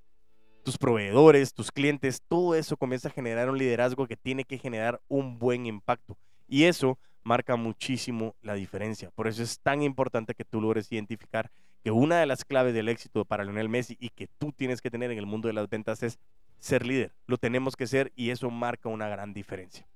Tus 0.64 0.78
proveedores, 0.78 1.54
tus 1.54 1.72
clientes, 1.72 2.22
todo 2.28 2.56
eso 2.56 2.76
comienza 2.76 3.08
a 3.08 3.12
generar 3.12 3.50
un 3.50 3.58
liderazgo 3.58 4.08
que 4.08 4.18
tiene 4.18 4.44
que 4.44 4.58
generar 4.58 5.00
un 5.08 5.40
buen 5.40 5.66
impacto. 5.66 6.18
Y 6.48 6.64
eso 6.66 6.98
marca 7.24 7.56
muchísimo 7.56 8.36
la 8.42 8.56
diferencia. 8.56 9.12
Por 9.12 9.28
eso 9.28 9.44
es 9.44 9.60
tan 9.60 9.84
importante 9.84 10.34
que 10.34 10.44
tú 10.44 10.60
logres 10.60 10.92
identificar 10.92 11.52
que 11.84 11.92
una 11.92 12.20
de 12.20 12.26
las 12.26 12.44
claves 12.44 12.74
del 12.74 12.90
éxito 12.90 13.26
para 13.26 13.44
Lionel 13.44 13.70
Messi 13.70 13.96
y 14.00 14.10
que 14.10 14.28
tú 14.28 14.52
tienes 14.52 14.82
que 14.82 14.92
tener 14.92 15.12
en 15.12 15.18
el 15.18 15.26
mundo 15.26 15.48
de 15.48 15.54
las 15.54 15.70
ventas 15.70 16.04
es 16.04 16.20
ser 16.58 16.86
líder. 16.86 17.14
Lo 17.26 17.38
tenemos 17.38 17.76
que 17.76 17.88
ser 17.88 18.12
y 18.16 18.32
eso 18.32 18.50
marca 18.50 18.90
una 18.90 19.08
gran 19.08 19.34
diferencia. 19.34 19.88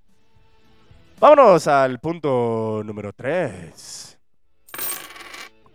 Vámonos 1.20 1.68
al 1.68 2.00
punto 2.00 2.82
número 2.86 3.14
3. 3.14 4.20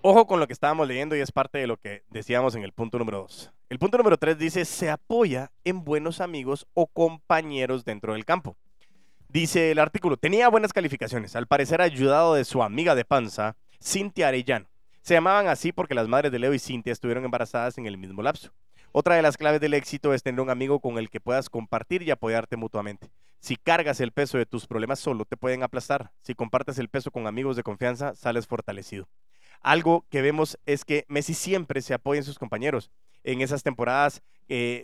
Ojo 0.02 0.26
con 0.26 0.40
lo 0.40 0.46
que 0.46 0.52
estábamos 0.52 0.86
leyendo 0.86 1.16
y 1.16 1.20
es 1.20 1.32
parte 1.32 1.58
de 1.58 1.66
lo 1.66 1.76
que 1.76 2.02
decíamos 2.10 2.54
en 2.54 2.62
el 2.62 2.72
punto 2.72 2.98
número 2.98 3.18
2. 3.18 3.52
El 3.70 3.78
punto 3.78 3.98
número 3.98 4.16
3 4.16 4.38
dice, 4.38 4.64
se 4.64 4.90
apoya 4.90 5.50
en 5.64 5.84
buenos 5.84 6.20
amigos 6.20 6.66
o 6.74 6.86
compañeros 6.86 7.84
dentro 7.84 8.12
del 8.12 8.24
campo. 8.24 8.56
Dice 9.28 9.70
el 9.70 9.78
artículo, 9.78 10.16
tenía 10.16 10.48
buenas 10.48 10.72
calificaciones, 10.72 11.36
al 11.36 11.46
parecer 11.46 11.82
ayudado 11.82 12.34
de 12.34 12.44
su 12.44 12.62
amiga 12.62 12.94
de 12.94 13.04
panza, 13.04 13.56
Cintia 13.82 14.28
Arellano. 14.28 14.66
Se 15.02 15.14
llamaban 15.14 15.48
así 15.48 15.72
porque 15.72 15.94
las 15.94 16.08
madres 16.08 16.32
de 16.32 16.38
Leo 16.38 16.54
y 16.54 16.58
Cintia 16.58 16.92
estuvieron 16.92 17.24
embarazadas 17.24 17.76
en 17.78 17.86
el 17.86 17.98
mismo 17.98 18.22
lapso. 18.22 18.52
Otra 18.92 19.16
de 19.16 19.22
las 19.22 19.36
claves 19.36 19.60
del 19.60 19.74
éxito 19.74 20.14
es 20.14 20.22
tener 20.22 20.40
un 20.40 20.50
amigo 20.50 20.80
con 20.80 20.96
el 20.96 21.10
que 21.10 21.20
puedas 21.20 21.50
compartir 21.50 22.02
y 22.02 22.10
apoyarte 22.10 22.56
mutuamente. 22.56 23.10
Si 23.40 23.56
cargas 23.56 24.00
el 24.00 24.12
peso 24.12 24.38
de 24.38 24.46
tus 24.46 24.66
problemas 24.66 24.98
solo, 24.98 25.24
te 25.24 25.36
pueden 25.36 25.62
aplastar. 25.62 26.10
Si 26.22 26.34
compartes 26.34 26.78
el 26.78 26.88
peso 26.88 27.10
con 27.10 27.26
amigos 27.26 27.56
de 27.56 27.62
confianza, 27.62 28.14
sales 28.14 28.46
fortalecido. 28.46 29.08
Algo 29.60 30.04
que 30.10 30.22
vemos 30.22 30.58
es 30.66 30.84
que 30.84 31.04
Messi 31.08 31.34
siempre 31.34 31.82
se 31.82 31.94
apoya 31.94 32.18
en 32.18 32.24
sus 32.24 32.38
compañeros. 32.38 32.90
En 33.24 33.40
esas 33.40 33.62
temporadas 33.62 34.22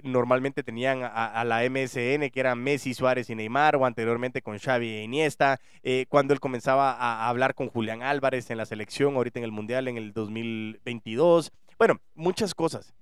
normalmente 0.03 0.63
tenían 0.63 1.03
a, 1.03 1.43
la 1.45 1.63
MSN, 1.69 2.31
que 2.31 2.41
eran 2.41 2.63
Messi, 2.63 2.93
Suárez 2.93 3.31
y 3.31 3.35
Neymar, 3.35 3.77
o 3.77 3.87
anteriormente 3.87 4.43
con 4.43 4.59
Xavi 4.59 4.89
e 4.89 5.03
Iniesta, 5.03 5.59
eh, 5.83 6.05
cuando 6.09 6.35
él 6.35 6.41
comenzaba 6.41 6.93
a, 6.93 7.25
a 7.25 7.29
hablar 7.29 7.55
con 7.55 7.69
Julián 7.69 8.03
Álvarez 8.03 8.51
en 8.51 8.59
la 8.59 8.67
selección, 8.67 9.15
ahorita 9.17 9.39
en 9.39 9.45
el 9.45 9.53
Mundial 9.53 9.89
en 9.89 9.97
el 9.97 10.13
2022. 10.13 11.51
Bueno, 11.79 12.01
muchas 12.15 12.55
cosas. 12.55 12.93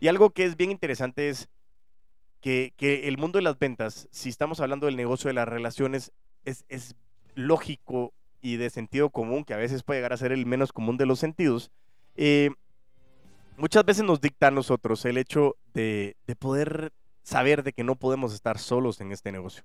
Y 0.00 0.08
algo 0.08 0.30
que 0.30 0.44
es 0.44 0.56
bien 0.56 0.70
interesante 0.70 1.28
es 1.28 1.48
que, 2.42 2.72
el 3.04 3.16
mundo 3.18 3.38
de 3.38 3.42
las 3.42 3.58
ventas, 3.58 4.08
si 4.10 4.28
estamos 4.28 4.60
hablando 4.60 4.86
del 4.86 4.96
negocio 4.96 5.28
de 5.28 5.34
las 5.34 5.48
relaciones, 5.48 6.12
es, 6.44 6.96
lógico 7.34 8.12
y 8.42 8.56
de 8.56 8.68
sentido 8.68 9.08
común, 9.08 9.44
que 9.44 9.54
a 9.54 9.56
veces 9.56 9.82
puede 9.82 10.00
llegar 10.00 10.12
a 10.12 10.18
ser 10.18 10.32
el 10.32 10.44
menos 10.44 10.72
común 10.72 10.98
de 10.98 11.06
los 11.06 11.20
sentidos, 11.20 11.70
eh, 12.16 12.50
muchas 13.56 13.84
veces 13.86 14.04
nos 14.04 14.20
dicta 14.20 14.48
a 14.48 14.50
nosotros 14.50 15.04
el 15.06 15.16
hecho 15.16 15.56
de, 15.72 16.16
de, 16.26 16.36
poder 16.36 16.92
saber 17.22 17.62
de 17.62 17.72
que 17.72 17.84
no 17.84 17.94
podemos 17.94 18.34
estar 18.34 18.58
solos 18.58 19.00
en 19.00 19.12
este 19.12 19.32
negocio. 19.32 19.62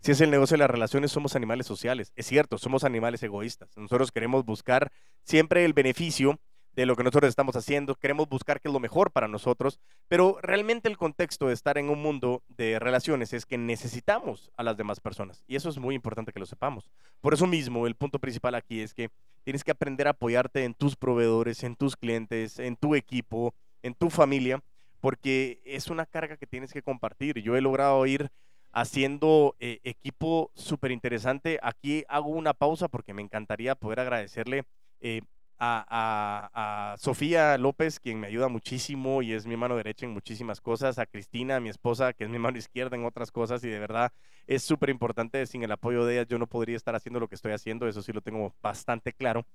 Si 0.00 0.12
es 0.12 0.20
el 0.22 0.30
negocio 0.30 0.54
de 0.54 0.60
las 0.60 0.70
relaciones, 0.70 1.10
somos 1.10 1.36
animales 1.36 1.66
sociales. 1.66 2.12
Es 2.16 2.26
cierto, 2.26 2.56
somos 2.56 2.84
animales 2.84 3.22
egoístas. 3.22 3.76
Nosotros 3.76 4.12
queremos 4.12 4.46
buscar 4.46 4.92
siempre 5.24 5.64
el 5.66 5.74
beneficio 5.74 6.40
de 6.74 6.86
lo 6.86 6.96
que 6.96 7.02
nosotros 7.02 7.28
estamos 7.28 7.56
haciendo, 7.56 7.94
queremos 7.94 8.28
buscar 8.28 8.60
qué 8.60 8.68
es 8.68 8.72
lo 8.72 8.80
mejor 8.80 9.10
para 9.10 9.28
nosotros, 9.28 9.80
pero 10.08 10.38
realmente 10.40 10.88
el 10.88 10.96
contexto 10.96 11.48
de 11.48 11.54
estar 11.54 11.78
en 11.78 11.90
un 11.90 12.00
mundo 12.00 12.42
de 12.48 12.78
relaciones 12.78 13.32
es 13.32 13.44
que 13.44 13.58
necesitamos 13.58 14.50
a 14.56 14.62
las 14.62 14.76
demás 14.76 15.00
personas 15.00 15.44
y 15.46 15.56
eso 15.56 15.68
es 15.68 15.78
muy 15.78 15.94
importante 15.94 16.32
que 16.32 16.40
lo 16.40 16.46
sepamos. 16.46 16.90
Por 17.20 17.34
eso 17.34 17.46
mismo, 17.46 17.86
el 17.86 17.96
punto 17.96 18.18
principal 18.18 18.54
aquí 18.54 18.80
es 18.80 18.94
que 18.94 19.10
tienes 19.44 19.64
que 19.64 19.72
aprender 19.72 20.06
a 20.06 20.10
apoyarte 20.10 20.64
en 20.64 20.74
tus 20.74 20.96
proveedores, 20.96 21.64
en 21.64 21.76
tus 21.76 21.96
clientes, 21.96 22.58
en 22.58 22.76
tu 22.76 22.94
equipo, 22.94 23.54
en 23.82 23.94
tu 23.94 24.10
familia, 24.10 24.62
porque 25.00 25.60
es 25.64 25.88
una 25.88 26.06
carga 26.06 26.36
que 26.36 26.46
tienes 26.46 26.72
que 26.72 26.82
compartir. 26.82 27.40
Yo 27.40 27.56
he 27.56 27.60
logrado 27.60 28.04
ir 28.06 28.30
haciendo 28.72 29.56
eh, 29.58 29.80
equipo 29.82 30.50
súper 30.54 30.92
interesante. 30.92 31.58
Aquí 31.62 32.04
hago 32.08 32.28
una 32.28 32.54
pausa 32.54 32.88
porque 32.88 33.14
me 33.14 33.22
encantaría 33.22 33.74
poder 33.74 34.00
agradecerle 34.00 34.64
eh, 35.00 35.22
a, 35.60 36.96
Sofía 36.98 37.58
López, 37.58 38.00
quien 38.00 38.18
me 38.18 38.26
ayuda 38.26 38.48
muchísimo 38.48 39.22
y 39.22 39.32
es 39.32 39.46
mi 39.46 39.56
mano 39.56 39.76
derecha 39.76 40.06
en 40.06 40.12
muchísimas 40.12 40.60
cosas, 40.60 40.98
a 40.98 41.06
Cristina, 41.06 41.60
mi 41.60 41.68
esposa, 41.68 42.12
que 42.12 42.24
es 42.24 42.30
mi 42.30 42.38
mano 42.38 42.58
izquierda 42.58 42.96
en 42.96 43.04
otras 43.04 43.30
cosas 43.30 43.62
y 43.64 43.68
de 43.68 43.78
verdad 43.78 44.12
es 44.46 44.62
súper 44.62 44.90
importante, 44.90 45.46
sin 45.46 45.62
el 45.62 45.72
apoyo 45.72 46.04
de 46.04 46.14
ellas 46.14 46.26
yo 46.28 46.38
no 46.38 46.46
podría 46.46 46.76
estar 46.76 46.94
haciendo 46.94 47.20
lo 47.20 47.28
que 47.28 47.34
estoy 47.34 47.52
haciendo, 47.52 47.86
eso 47.86 48.02
sí 48.02 48.12
lo 48.12 48.22
tengo 48.22 48.54
bastante 48.62 49.12
claro. 49.12 49.46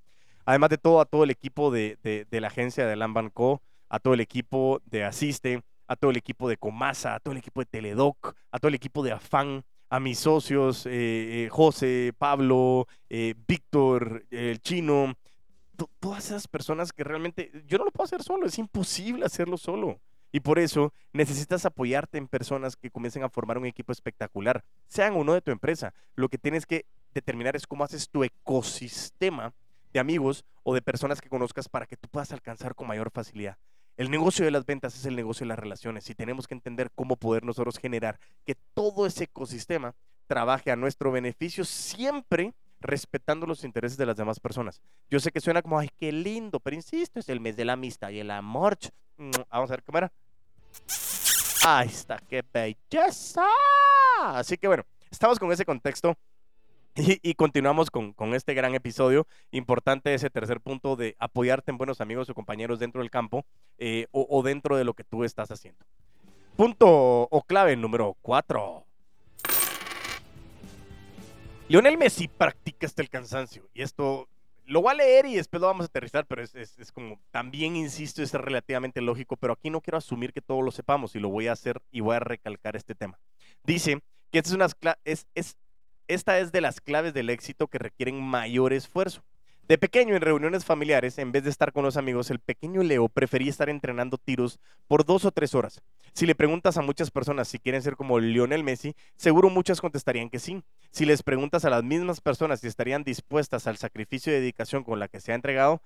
Además 0.45 0.69
de 0.69 0.77
todo, 0.77 1.01
a 1.01 1.05
todo 1.05 1.23
el 1.23 1.31
equipo 1.31 1.71
de, 1.71 1.97
de, 2.03 2.41
la 2.41 2.47
agencia 2.47 2.85
de 2.85 2.95
Lamban 2.95 3.29
Co., 3.29 3.61
a 3.89 3.99
todo 3.99 4.13
el 4.13 4.19
equipo 4.19 4.81
de 4.85 5.03
Asiste, 5.03 5.63
a 5.87 5.95
todo 5.95 6.11
el 6.11 6.17
equipo 6.17 6.47
de 6.47 6.57
Comasa, 6.57 7.15
a 7.15 7.19
todo 7.19 7.31
el 7.31 7.39
equipo 7.39 7.61
de 7.61 7.65
Teledoc, 7.65 8.35
a 8.51 8.59
todo 8.59 8.69
el 8.69 8.75
equipo 8.75 9.03
de 9.03 9.11
Afán, 9.11 9.63
a 9.89 9.99
mis 9.99 10.19
socios, 10.19 10.87
José, 11.49 12.13
Pablo, 12.17 12.87
Víctor, 13.09 14.25
el 14.29 14.59
chino, 14.59 15.15
todas 15.75 16.25
esas 16.25 16.47
personas 16.47 16.93
que 16.93 17.03
realmente 17.03 17.51
yo 17.67 17.77
no 17.77 17.85
lo 17.85 17.91
puedo 17.91 18.05
hacer 18.05 18.23
solo, 18.23 18.47
es 18.47 18.57
imposible 18.57 19.25
hacerlo 19.25 19.57
solo. 19.57 19.99
Y 20.31 20.41
por 20.41 20.59
eso 20.59 20.93
necesitas 21.13 21.65
apoyarte 21.65 22.17
en 22.17 22.27
personas 22.27 22.75
que 22.75 22.91
comiencen 22.91 23.23
a 23.23 23.29
formar 23.29 23.57
un 23.57 23.65
equipo 23.65 23.91
espectacular, 23.91 24.65
sean 24.87 25.15
uno 25.15 25.33
de 25.33 25.41
tu 25.41 25.51
empresa. 25.51 25.93
Lo 26.15 26.27
que 26.27 26.37
tienes 26.37 26.65
que 26.65 26.85
determinar 27.13 27.55
es 27.55 27.65
cómo 27.65 27.83
haces 27.83 28.09
tu 28.09 28.23
ecosistema 28.23 29.53
de 29.93 29.99
amigos 29.99 30.43
o 30.63 30.73
de 30.73 30.81
personas 30.81 31.21
que 31.21 31.29
conozcas 31.29 31.69
para 31.69 31.85
que 31.85 31.95
tú 31.95 32.09
puedas 32.09 32.33
alcanzar 32.33 32.75
con 32.75 32.87
mayor 32.87 33.11
facilidad. 33.11 33.57
El 33.95 34.11
negocio 34.11 34.43
de 34.43 34.51
las 34.51 34.65
ventas 34.65 34.93
es 34.95 35.05
el 35.05 35.15
negocio 35.15 35.45
de 35.45 35.49
las 35.49 35.59
relaciones 35.59 36.09
y 36.09 36.15
tenemos 36.15 36.47
que 36.47 36.53
entender 36.53 36.91
cómo 36.93 37.15
poder 37.15 37.45
nosotros 37.45 37.77
generar 37.77 38.19
que 38.45 38.55
todo 38.73 39.05
ese 39.05 39.23
ecosistema 39.23 39.95
trabaje 40.27 40.69
a 40.69 40.75
nuestro 40.75 41.13
beneficio 41.13 41.63
siempre 41.63 42.53
respetando 42.79 43.45
los 43.45 43.63
intereses 43.63 43.97
de 43.97 44.05
las 44.05 44.15
demás 44.15 44.39
personas. 44.39 44.81
Yo 45.09 45.19
sé 45.19 45.31
que 45.31 45.41
suena 45.41 45.61
como, 45.61 45.79
ay, 45.79 45.89
qué 45.97 46.11
lindo, 46.11 46.59
pero 46.59 46.75
insisto, 46.75 47.19
es 47.19 47.29
el 47.29 47.39
mes 47.39 47.55
de 47.55 47.65
la 47.65 47.73
amistad 47.73 48.09
y 48.09 48.19
el 48.19 48.31
amor. 48.31 48.77
Mm, 49.17 49.31
vamos 49.49 49.69
a 49.69 49.73
ver 49.73 49.83
cámara. 49.83 50.11
Ahí 51.65 51.87
está, 51.87 52.17
qué 52.29 52.43
belleza. 52.53 53.45
Así 54.21 54.57
que 54.57 54.67
bueno, 54.67 54.83
estamos 55.09 55.39
con 55.39 55.51
ese 55.51 55.65
contexto 55.65 56.15
y, 56.95 57.33
continuamos 57.33 57.89
con, 57.89 58.13
este 58.33 58.53
gran 58.53 58.75
episodio. 58.75 59.27
Importante 59.51 60.13
ese 60.13 60.29
tercer 60.29 60.61
punto 60.61 60.95
de 60.95 61.15
apoyarte 61.19 61.71
en 61.71 61.77
buenos 61.77 62.01
amigos 62.01 62.29
o 62.29 62.33
compañeros 62.33 62.79
dentro 62.79 63.01
del 63.01 63.09
campo 63.11 63.45
eh, 63.77 64.07
o, 64.11 64.25
o 64.29 64.43
dentro 64.43 64.77
de 64.77 64.83
lo 64.83 64.93
que 64.93 65.03
tú 65.03 65.23
estás 65.23 65.51
haciendo. 65.51 65.83
Punto 66.55 66.87
o 66.87 67.41
clave 67.41 67.75
número 67.75 68.15
cuatro. 68.21 68.85
Lionel 71.67 71.97
Messi 71.97 72.27
practica 72.27 72.85
hasta 72.85 73.01
el 73.01 73.09
cansancio. 73.09 73.67
Y 73.73 73.81
esto 73.81 74.29
lo 74.65 74.81
voy 74.81 74.91
a 74.91 74.95
leer 74.95 75.25
y 75.25 75.35
después 75.35 75.61
lo 75.61 75.67
vamos 75.67 75.85
a 75.85 75.87
aterrizar, 75.87 76.25
pero 76.27 76.43
es, 76.43 76.91
como, 76.93 77.19
también 77.31 77.75
insisto, 77.75 78.21
es 78.21 78.33
relativamente 78.33 79.01
lógico, 79.01 79.35
pero 79.35 79.53
aquí 79.53 79.69
no 79.69 79.81
quiero 79.81 79.97
asumir 79.97 80.31
que 80.31 80.41
todo 80.41 80.61
lo 80.61 80.71
sepamos 80.71 81.15
y 81.15 81.19
lo 81.19 81.29
voy 81.29 81.47
a 81.47 81.53
hacer 81.53 81.81
y 81.91 82.01
voy 82.01 82.15
a 82.15 82.19
recalcar 82.19 82.75
este 82.75 82.93
tema. 82.93 83.19
Dice 83.63 83.99
que 84.31 84.39
esta 84.39 84.49
es, 84.49 84.55
una, 84.55 84.97
es, 85.05 85.27
es, 85.33 85.57
esta 86.07 86.37
es 86.39 86.51
de 86.51 86.61
las 86.61 86.81
claves 86.81 87.13
del 87.13 87.31
éxito 87.31 87.67
que 87.67 87.79
requieren 87.79 88.21
mayor 88.21 88.71
esfuerzo. 88.71 89.23
De 89.67 89.79
pequeño, 89.79 90.15
en 90.15 90.21
reuniones 90.21 90.63
familiares, 90.63 91.17
en 91.17 91.31
vez 91.31 91.43
de 91.43 91.49
estar 91.49 91.73
con 91.73 91.83
los 91.83 91.97
amigos, 91.97 92.29
el 92.29 92.37
pequeño 92.37 92.83
Leo 92.83 93.09
prefería 93.09 93.49
estar 93.49 93.67
entrenando 93.67 94.19
tiros 94.19 94.59
por 94.87 95.05
dos 95.05 95.25
o 95.25 95.31
tres 95.31 95.55
horas. 95.55 95.81
Si 96.13 96.27
le 96.27 96.35
preguntas 96.35 96.77
a 96.77 96.83
muchas 96.83 97.09
personas 97.09 97.47
si 97.47 97.57
quieren 97.57 97.81
ser 97.81 97.95
como 97.95 98.19
Lionel 98.19 98.63
Messi, 98.63 98.95
seguro 99.15 99.49
muchas 99.49 99.81
contestarían 99.81 100.29
que 100.29 100.37
sí. 100.37 100.61
Si 100.91 101.03
les 101.03 101.23
preguntas 101.23 101.65
a 101.65 101.71
las 101.71 101.83
mismas 101.83 102.21
personas 102.21 102.59
si 102.59 102.67
estarían 102.67 103.03
dispuestas 103.03 103.65
al 103.65 103.77
sacrificio 103.77 104.31
y 104.31 104.35
dedicación 104.35 104.83
con 104.83 104.99
la 104.99 105.07
que 105.07 105.19
se 105.19 105.31
ha 105.31 105.35
entregado, 105.35 105.81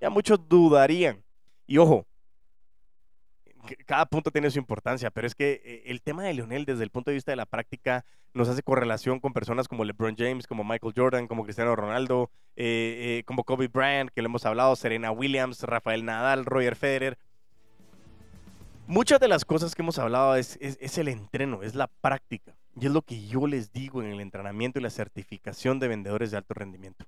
ya 0.00 0.10
muchos 0.10 0.48
dudarían. 0.48 1.22
Y 1.68 1.78
ojo, 1.78 2.06
cada 3.86 4.06
punto 4.06 4.30
tiene 4.30 4.50
su 4.50 4.58
importancia, 4.58 5.10
pero 5.10 5.26
es 5.26 5.34
que 5.34 5.60
eh, 5.64 5.82
el 5.86 6.02
tema 6.02 6.24
de 6.24 6.34
Lionel 6.34 6.64
desde 6.64 6.84
el 6.84 6.90
punto 6.90 7.10
de 7.10 7.14
vista 7.14 7.32
de 7.32 7.36
la 7.36 7.46
práctica 7.46 8.04
nos 8.32 8.48
hace 8.48 8.62
correlación 8.62 9.20
con 9.20 9.32
personas 9.32 9.68
como 9.68 9.84
LeBron 9.84 10.16
James, 10.16 10.46
como 10.46 10.64
Michael 10.64 10.94
Jordan, 10.96 11.26
como 11.26 11.44
Cristiano 11.44 11.74
Ronaldo, 11.74 12.30
eh, 12.56 13.18
eh, 13.18 13.24
como 13.24 13.44
Kobe 13.44 13.68
Bryant, 13.68 14.10
que 14.10 14.22
lo 14.22 14.26
hemos 14.26 14.46
hablado, 14.46 14.76
Serena 14.76 15.10
Williams, 15.10 15.62
Rafael 15.62 16.04
Nadal, 16.04 16.44
Roger 16.44 16.76
Federer. 16.76 17.18
Muchas 18.86 19.20
de 19.20 19.28
las 19.28 19.44
cosas 19.44 19.74
que 19.74 19.82
hemos 19.82 19.98
hablado 19.98 20.36
es, 20.36 20.58
es 20.60 20.98
el 20.98 21.08
entreno, 21.08 21.62
es 21.62 21.74
la 21.74 21.86
práctica. 21.86 22.56
Y 22.80 22.86
es 22.86 22.92
lo 22.92 23.02
que 23.02 23.26
yo 23.26 23.46
les 23.46 23.72
digo 23.72 24.02
en 24.02 24.08
el 24.08 24.20
entrenamiento 24.20 24.78
y 24.78 24.82
la 24.82 24.90
certificación 24.90 25.78
de 25.78 25.88
vendedores 25.88 26.30
de 26.30 26.38
alto 26.38 26.54
rendimiento. 26.54 27.04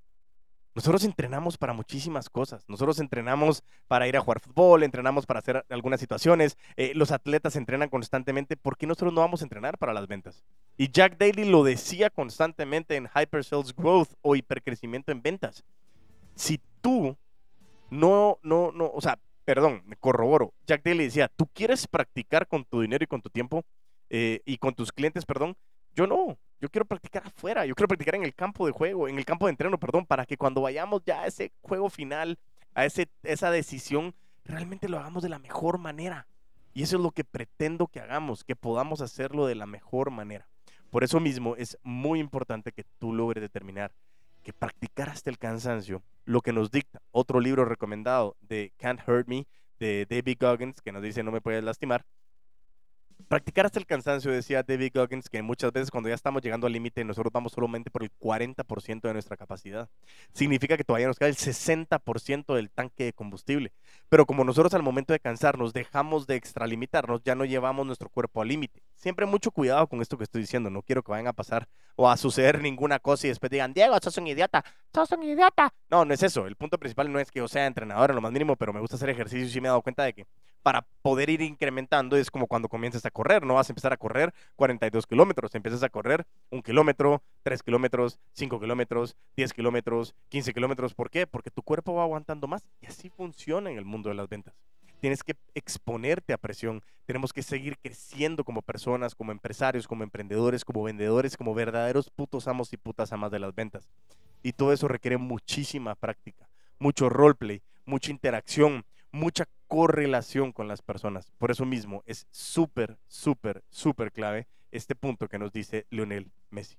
Nosotros 0.75 1.05
entrenamos 1.05 1.59
para 1.59 1.73
muchísimas 1.73 2.31
cosas. 2.31 2.64
Nosotros 2.69 2.99
entrenamos 2.99 3.62
para 3.88 4.09
ir 4.09 4.17
a 4.17 4.21
jugar 4.21 4.41
fútbol, 4.41 4.83
entrenamos 4.83 5.26
para 5.26 5.41
hacer 5.41 5.64
algunas 5.69 6.00
situaciones. 6.00 6.57
Eh, 6.76 6.93
los 6.95 7.12
atletas 7.12 7.57
entrenan 7.57 7.91
constantemente. 7.91 8.57
¿Por 8.57 8.76
qué 8.76 8.87
nosotros 8.87 9.12
no 9.12 9.21
vamos 9.21 9.43
a 9.43 9.45
entrenar 9.45 9.76
para 9.76 9.93
las 9.93 10.07
ventas? 10.07 10.43
Y 10.79 10.91
Jack 10.91 11.19
Daly 11.19 11.45
lo 11.45 11.62
decía 11.62 12.09
constantemente 12.09 12.97
en 12.97 13.09
Hyper 13.14 13.45
Sales 13.45 13.75
Growth 13.75 14.14
o 14.23 14.35
hipercrecimiento 14.35 15.12
en 15.12 15.21
ventas. 15.21 15.64
Si 16.35 16.61
tú 16.80 17.17
no, 17.91 18.39
no, 18.43 18.73
no, 18.73 18.91
o 18.95 19.00
sea, 19.02 19.19
perdón, 19.45 19.82
me 19.85 19.97
corroboro. 19.97 20.54
Jack 20.67 20.82
Daly 20.82 21.04
decía, 21.04 21.28
tú 21.28 21.47
quieres 21.52 21.87
practicar 21.87 22.47
con 22.47 22.65
tu 22.65 22.80
dinero 22.80 23.04
y 23.04 23.06
con 23.06 23.21
tu 23.21 23.28
tiempo 23.28 23.65
eh, 24.08 24.41
y 24.47 24.56
con 24.56 24.75
tus 24.75 24.93
clientes, 24.93 25.26
perdón. 25.26 25.56
Yo 25.95 26.06
no. 26.06 26.39
Yo 26.62 26.70
quiero 26.70 26.84
practicar 26.84 27.26
afuera, 27.26 27.66
yo 27.66 27.75
quiero 27.75 27.88
practicar 27.88 28.14
en 28.14 28.22
el 28.22 28.36
campo 28.36 28.66
de 28.66 28.72
juego, 28.72 29.08
en 29.08 29.18
el 29.18 29.25
campo 29.25 29.46
de 29.46 29.50
entreno, 29.50 29.78
perdón, 29.78 30.06
para 30.06 30.25
que 30.25 30.36
cuando 30.36 30.60
vayamos 30.60 31.02
ya 31.04 31.22
a 31.22 31.26
ese 31.26 31.50
juego 31.60 31.90
final, 31.90 32.38
a 32.72 32.84
ese, 32.84 33.08
esa 33.25 33.50
decisión, 33.50 34.14
realmente 34.44 34.88
lo 34.88 34.96
hagamos 34.96 35.25
de 35.25 35.28
la 35.28 35.40
mejor 35.40 35.78
manera. 35.78 36.28
Y 36.72 36.84
eso 36.84 36.98
es 36.98 37.02
lo 37.02 37.10
que 37.10 37.25
pretendo 37.25 37.88
que 37.88 37.98
hagamos, 37.98 38.44
que 38.44 38.54
podamos 38.54 39.00
hacerlo 39.00 39.46
de 39.46 39.56
la 39.56 39.66
mejor 39.66 40.12
manera. 40.12 40.46
Por 40.88 41.02
eso 41.02 41.18
mismo 41.18 41.56
es 41.56 41.76
muy 41.82 42.20
importante 42.20 42.70
que 42.70 42.84
tú 43.00 43.12
logres 43.12 43.42
determinar 43.42 43.92
que 44.44 44.52
practicar 44.52 45.08
hasta 45.08 45.30
el 45.30 45.38
cansancio, 45.38 46.00
lo 46.26 46.42
que 46.42 46.52
nos 46.52 46.70
dicta 46.70 47.02
otro 47.10 47.40
libro 47.40 47.64
recomendado 47.64 48.36
de 48.40 48.72
Can't 48.76 49.00
Hurt 49.08 49.26
Me, 49.26 49.48
de 49.80 50.06
David 50.08 50.36
Goggins, 50.38 50.80
que 50.80 50.92
nos 50.92 51.02
dice 51.02 51.25
no 51.25 51.32
me 51.32 51.40
puedes 51.40 51.64
lastimar, 51.64 52.04
Practicar 53.28 53.67
hasta 53.67 53.78
el 53.78 53.87
cansancio, 53.87 54.30
decía 54.30 54.63
David 54.63 54.93
Goggins, 54.95 55.28
que 55.28 55.43
muchas 55.43 55.73
veces 55.73 55.91
cuando 55.91 56.08
ya 56.08 56.15
estamos 56.15 56.43
llegando 56.43 56.67
al 56.67 56.73
límite, 56.73 57.04
nosotros 57.04 57.32
vamos 57.32 57.52
solamente 57.52 57.91
por 57.91 58.02
el 58.02 58.11
40% 58.19 59.02
de 59.02 59.13
nuestra 59.13 59.37
capacidad. 59.37 59.89
Significa 60.32 60.76
que 60.76 60.85
todavía 60.85 61.08
nos 61.08 61.19
queda 61.19 61.28
el 61.28 61.37
60% 61.37 62.54
del 62.54 62.71
tanque 62.71 63.04
de 63.04 63.13
combustible. 63.13 63.73
Pero 64.08 64.26
como 64.26 64.45
nosotros 64.45 64.75
al 64.75 64.82
momento 64.82 65.13
de 65.13 65.21
cansarnos 65.21 65.73
dejamos 65.73 66.26
de 66.26 66.37
extralimitarnos, 66.37 67.23
ya 67.23 67.35
no 67.35 67.45
llevamos 67.45 67.87
nuestro 67.87 68.08
cuerpo 68.08 68.43
al 68.43 68.49
límite. 68.49 68.82
Siempre 69.02 69.26
mucho 69.26 69.50
cuidado 69.50 69.88
con 69.88 70.00
esto 70.00 70.17
que 70.17 70.23
estoy 70.23 70.43
diciendo. 70.43 70.71
No 70.71 70.80
quiero 70.80 71.02
que 71.02 71.10
vayan 71.10 71.26
a 71.26 71.32
pasar 71.32 71.67
o 71.97 72.08
a 72.08 72.17
suceder 72.17 72.62
ninguna 72.62 73.00
cosa 73.00 73.26
y 73.26 73.30
después 73.30 73.50
digan, 73.50 73.75
Diego, 73.75 73.99
sos 74.00 74.17
un 74.17 74.28
idiota, 74.28 74.65
sos 74.95 75.10
un 75.10 75.25
idiota. 75.25 75.75
No, 75.91 76.04
no 76.04 76.15
es 76.15 76.23
eso. 76.23 76.47
El 76.47 76.54
punto 76.54 76.78
principal 76.78 77.10
no 77.10 77.19
es 77.19 77.32
que 77.32 77.41
yo 77.41 77.49
sea 77.49 77.67
entrenador 77.67 78.10
en 78.10 78.15
lo 78.15 78.23
más 78.23 78.30
mínimo, 78.30 78.54
pero 78.54 78.73
me 78.73 78.78
gusta 78.78 78.95
hacer 78.95 79.10
ejercicio 79.10 79.58
y 79.58 79.60
me 79.60 79.67
he 79.67 79.71
dado 79.71 79.82
cuenta 79.82 80.04
de 80.04 80.12
que 80.12 80.26
para 80.62 80.86
poder 81.02 81.30
ir 81.30 81.43
incrementando 81.43 82.17
es 82.17 82.30
como 82.30 82.47
cuando 82.47 82.69
comienzas 82.69 83.04
a 83.04 83.10
correr, 83.10 83.45
no 83.45 83.54
vas 83.54 83.69
a 83.69 83.73
empezar 83.73 83.93
a 83.93 83.97
correr 83.97 84.32
42 84.54 85.08
kilómetros, 85.08 85.52
empiezas 85.56 85.82
a 85.82 85.88
correr 85.88 86.25
un 86.50 86.62
kilómetro, 86.62 87.25
3 87.43 87.60
kilómetros, 87.65 88.21
5 88.34 88.60
kilómetros, 88.60 89.17
10 89.34 89.52
kilómetros, 89.52 90.15
15 90.28 90.54
kilómetros. 90.54 90.95
¿Por 90.95 91.10
qué? 91.10 91.26
Porque 91.26 91.50
tu 91.50 91.62
cuerpo 91.62 91.95
va 91.95 92.04
aguantando 92.04 92.47
más 92.47 92.69
y 92.80 92.86
así 92.86 93.10
funciona 93.10 93.69
en 93.69 93.78
el 93.78 93.84
mundo 93.84 94.10
de 94.10 94.15
las 94.15 94.28
ventas. 94.28 94.54
Tienes 95.02 95.25
que 95.25 95.34
exponerte 95.56 96.32
a 96.32 96.38
presión, 96.38 96.80
tenemos 97.06 97.32
que 97.32 97.43
seguir 97.43 97.76
creciendo 97.76 98.45
como 98.45 98.62
personas, 98.62 99.17
como 99.17 99.32
empresarios, 99.32 99.88
como 99.88 100.04
emprendedores, 100.04 100.65
como 100.65 100.84
vendedores, 100.84 101.36
como 101.36 101.54
verdaderos 101.54 102.08
putos 102.08 102.47
amos 102.47 102.73
y 102.73 102.76
putas 102.76 103.12
amas 103.12 103.32
de 103.32 103.41
las 103.41 103.52
ventas. 103.52 103.88
Y 104.45 104.52
todo 104.52 104.73
eso 104.73 104.86
requiere 104.86 105.17
muchísima 105.17 105.97
práctica, 105.97 106.49
mucho 106.78 107.08
roleplay, 107.08 107.62
mucha 107.84 108.12
interacción, 108.12 108.84
mucha 109.10 109.49
correlación 109.67 110.52
con 110.52 110.69
las 110.69 110.82
personas. 110.82 111.32
Por 111.36 111.50
eso 111.50 111.65
mismo 111.67 112.04
es 112.06 112.28
súper, 112.30 112.97
súper, 113.08 113.65
súper 113.71 114.12
clave 114.12 114.47
este 114.71 114.95
punto 114.95 115.26
que 115.26 115.41
nos 115.41 115.52
dice 115.52 115.84
Lionel 115.91 116.30
Messi. 116.50 116.76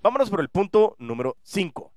Vámonos 0.00 0.30
por 0.30 0.40
el 0.40 0.48
punto 0.48 0.96
número 0.98 1.36
5. 1.42 1.92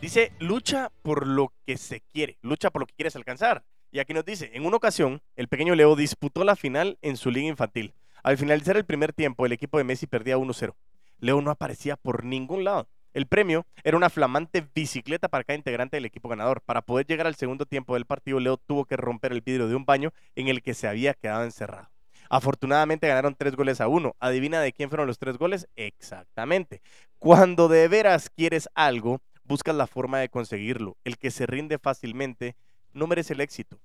Dice, 0.00 0.32
lucha 0.40 0.90
por 1.02 1.28
lo 1.28 1.52
que 1.64 1.76
se 1.76 2.00
quiere, 2.00 2.36
lucha 2.42 2.72
por 2.72 2.82
lo 2.82 2.86
que 2.86 2.94
quieres 2.94 3.14
alcanzar. 3.14 3.62
Y 3.94 3.98
aquí 3.98 4.14
nos 4.14 4.24
dice, 4.24 4.50
en 4.54 4.64
una 4.64 4.78
ocasión, 4.78 5.20
el 5.36 5.48
pequeño 5.48 5.74
Leo 5.74 5.94
disputó 5.96 6.44
la 6.44 6.56
final 6.56 6.96
en 7.02 7.18
su 7.18 7.30
liga 7.30 7.48
infantil. 7.48 7.92
Al 8.22 8.38
finalizar 8.38 8.74
el 8.78 8.86
primer 8.86 9.12
tiempo, 9.12 9.44
el 9.44 9.52
equipo 9.52 9.76
de 9.76 9.84
Messi 9.84 10.06
perdía 10.06 10.38
1-0. 10.38 10.74
Leo 11.18 11.42
no 11.42 11.50
aparecía 11.50 11.96
por 11.96 12.24
ningún 12.24 12.64
lado. 12.64 12.88
El 13.12 13.26
premio 13.26 13.66
era 13.84 13.98
una 13.98 14.08
flamante 14.08 14.66
bicicleta 14.74 15.28
para 15.28 15.44
cada 15.44 15.58
integrante 15.58 15.98
del 15.98 16.06
equipo 16.06 16.30
ganador. 16.30 16.62
Para 16.62 16.80
poder 16.80 17.06
llegar 17.06 17.26
al 17.26 17.34
segundo 17.34 17.66
tiempo 17.66 17.92
del 17.92 18.06
partido, 18.06 18.40
Leo 18.40 18.56
tuvo 18.56 18.86
que 18.86 18.96
romper 18.96 19.32
el 19.32 19.42
vidrio 19.42 19.68
de 19.68 19.74
un 19.74 19.84
baño 19.84 20.14
en 20.36 20.48
el 20.48 20.62
que 20.62 20.72
se 20.72 20.88
había 20.88 21.12
quedado 21.12 21.44
encerrado. 21.44 21.90
Afortunadamente 22.30 23.08
ganaron 23.08 23.34
tres 23.34 23.54
goles 23.56 23.82
a 23.82 23.88
uno. 23.88 24.16
¿Adivina 24.20 24.62
de 24.62 24.72
quién 24.72 24.88
fueron 24.88 25.06
los 25.06 25.18
tres 25.18 25.36
goles? 25.36 25.68
Exactamente. 25.76 26.80
Cuando 27.18 27.68
de 27.68 27.88
veras 27.88 28.30
quieres 28.30 28.70
algo, 28.74 29.20
buscas 29.44 29.76
la 29.76 29.86
forma 29.86 30.18
de 30.18 30.30
conseguirlo. 30.30 30.96
El 31.04 31.18
que 31.18 31.30
se 31.30 31.44
rinde 31.44 31.78
fácilmente 31.78 32.56
no 32.92 33.06
merece 33.06 33.34
el 33.34 33.40
éxito. 33.40 33.78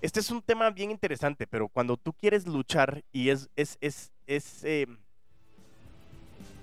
Este 0.00 0.20
es 0.20 0.30
un 0.30 0.42
tema 0.42 0.70
bien 0.70 0.90
interesante, 0.90 1.46
pero 1.46 1.68
cuando 1.68 1.96
tú 1.96 2.12
quieres 2.12 2.46
luchar 2.46 3.02
y 3.12 3.28
es, 3.28 3.48
es, 3.54 3.78
es, 3.80 4.12
es 4.26 4.64
eh, 4.64 4.86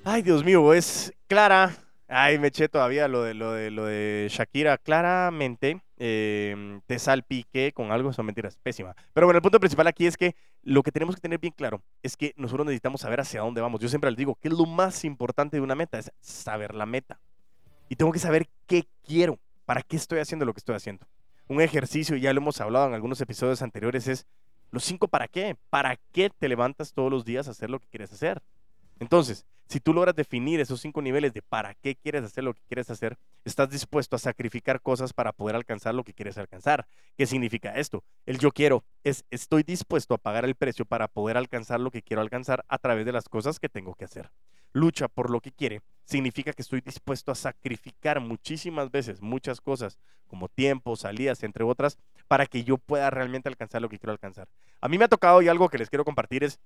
Ay, 0.04 0.22
Dios 0.22 0.44
mío, 0.44 0.74
es 0.74 1.14
Clara. 1.28 1.76
Ay, 2.08 2.40
me 2.40 2.48
eché 2.48 2.70
todavía 2.70 3.08
lo 3.08 3.22
de, 3.24 3.34
lo 3.34 3.54
de, 3.54 3.70
lo 3.70 3.86
de 3.86 4.28
Shakira. 4.32 4.78
Claramente, 4.78 5.82
em, 5.98 6.82
te 6.88 6.98
salpique 6.98 7.74
con 7.74 7.92
algo, 7.92 8.12
son 8.14 8.26
mentiras, 8.26 8.58
pésima. 8.64 8.96
Pero 9.14 9.28
bueno, 9.28 9.38
el 9.38 9.42
punto 9.42 9.60
principal 9.60 9.88
aquí 9.88 10.08
es 10.08 10.18
que 10.18 10.36
lo 10.64 10.84
que 10.84 10.92
tenemos 10.92 11.16
que 11.16 11.22
tener 11.22 11.38
bien 11.38 11.54
claro 11.56 11.82
es 12.02 12.16
que 12.16 12.34
nosotros 12.38 12.66
necesitamos 12.66 13.02
saber 13.02 13.20
hacia 13.20 13.42
dónde 13.42 13.62
vamos. 13.62 13.82
Yo 13.82 13.90
siempre 13.90 14.10
les 14.10 14.18
digo 14.18 14.36
que 14.42 14.50
lo 14.50 14.66
más 14.66 15.04
importante 15.04 15.58
de 15.58 15.62
una 15.62 15.76
meta 15.76 16.00
es 16.00 16.12
saber 16.22 16.74
la 16.74 16.86
meta. 16.86 17.20
Y 17.90 17.96
tengo 17.96 18.12
que 18.12 18.20
saber 18.20 18.48
qué 18.68 18.88
quiero, 19.06 19.38
para 19.66 19.82
qué 19.82 19.98
estoy 19.98 20.20
haciendo 20.20 20.46
lo 20.46 20.54
que 20.54 20.60
estoy 20.60 20.76
haciendo. 20.76 21.06
Un 21.50 21.62
ejercicio, 21.62 22.16
ya 22.16 22.32
lo 22.32 22.42
hemos 22.42 22.62
hablado 22.62 22.88
en 22.88 22.94
algunos 22.94 23.20
episodios 23.22 23.64
anteriores, 23.64 24.08
es 24.08 24.28
los 24.70 24.84
cinco 24.84 25.08
para 25.08 25.28
qué. 25.28 25.58
¿Para 25.72 25.98
qué 26.12 26.30
te 26.30 26.48
levantas 26.48 26.94
todos 26.94 27.10
los 27.10 27.26
días 27.26 27.48
a 27.48 27.52
hacer 27.52 27.72
lo 27.72 27.80
que 27.80 27.88
quieres 27.88 28.14
hacer? 28.14 28.44
Entonces, 29.00 29.48
si 29.68 29.80
tú 29.80 29.92
logras 29.92 30.16
definir 30.16 30.60
esos 30.60 30.80
cinco 30.80 31.02
niveles 31.02 31.34
de 31.34 31.42
para 31.42 31.74
qué 31.74 31.96
quieres 31.96 32.24
hacer 32.24 32.44
lo 32.44 32.54
que 32.54 32.62
quieres 32.68 32.92
hacer, 32.92 33.18
estás 33.46 33.68
dispuesto 33.72 34.16
a 34.16 34.20
sacrificar 34.20 34.80
cosas 34.80 35.12
para 35.12 35.32
poder 35.32 35.56
alcanzar 35.56 35.96
lo 35.96 36.04
que 36.04 36.14
quieres 36.14 36.38
alcanzar. 36.38 36.86
¿Qué 37.18 37.26
significa 37.26 37.72
esto? 37.72 38.04
El 38.28 38.38
yo 38.38 38.52
quiero 38.52 38.84
es 39.04 39.26
estoy 39.32 39.64
dispuesto 39.64 40.14
a 40.14 40.20
pagar 40.20 40.46
el 40.46 40.54
precio 40.54 40.86
para 40.86 41.08
poder 41.08 41.36
alcanzar 41.36 41.80
lo 41.80 41.90
que 41.90 42.04
quiero 42.04 42.22
alcanzar 42.22 42.64
a 42.68 42.78
través 42.78 43.08
de 43.08 43.12
las 43.12 43.28
cosas 43.28 43.60
que 43.60 43.70
tengo 43.70 43.96
que 43.96 44.06
hacer. 44.06 44.30
Lucha 44.72 45.08
por 45.08 45.32
lo 45.32 45.42
que 45.42 45.52
quiere 45.52 45.82
significa 46.10 46.54
que 46.54 46.64
estoy 46.64 46.82
dispuesto 46.82 47.32
a 47.32 47.36
sacrificar 47.36 48.20
muchísimas 48.20 48.90
veces 48.90 49.22
muchas 49.22 49.62
cosas, 49.62 50.00
como 50.28 50.48
tiempo, 50.50 50.96
salidas, 50.96 51.44
entre 51.44 51.64
otras, 51.64 52.00
para 52.28 52.48
que 52.48 52.64
yo 52.64 52.78
pueda 52.78 53.10
realmente 53.12 53.48
alcanzar 53.48 53.82
lo 53.82 53.90
que 53.90 54.00
quiero 54.00 54.12
alcanzar. 54.12 54.48
A 54.82 54.88
mí 54.88 54.98
me 54.98 55.06
ha 55.06 55.08
tocado 55.08 55.42
y 55.42 55.48
algo 55.48 55.70
que 55.70 55.78
les 55.78 55.90
quiero 55.90 56.04
compartir 56.04 56.44
es 56.44 56.60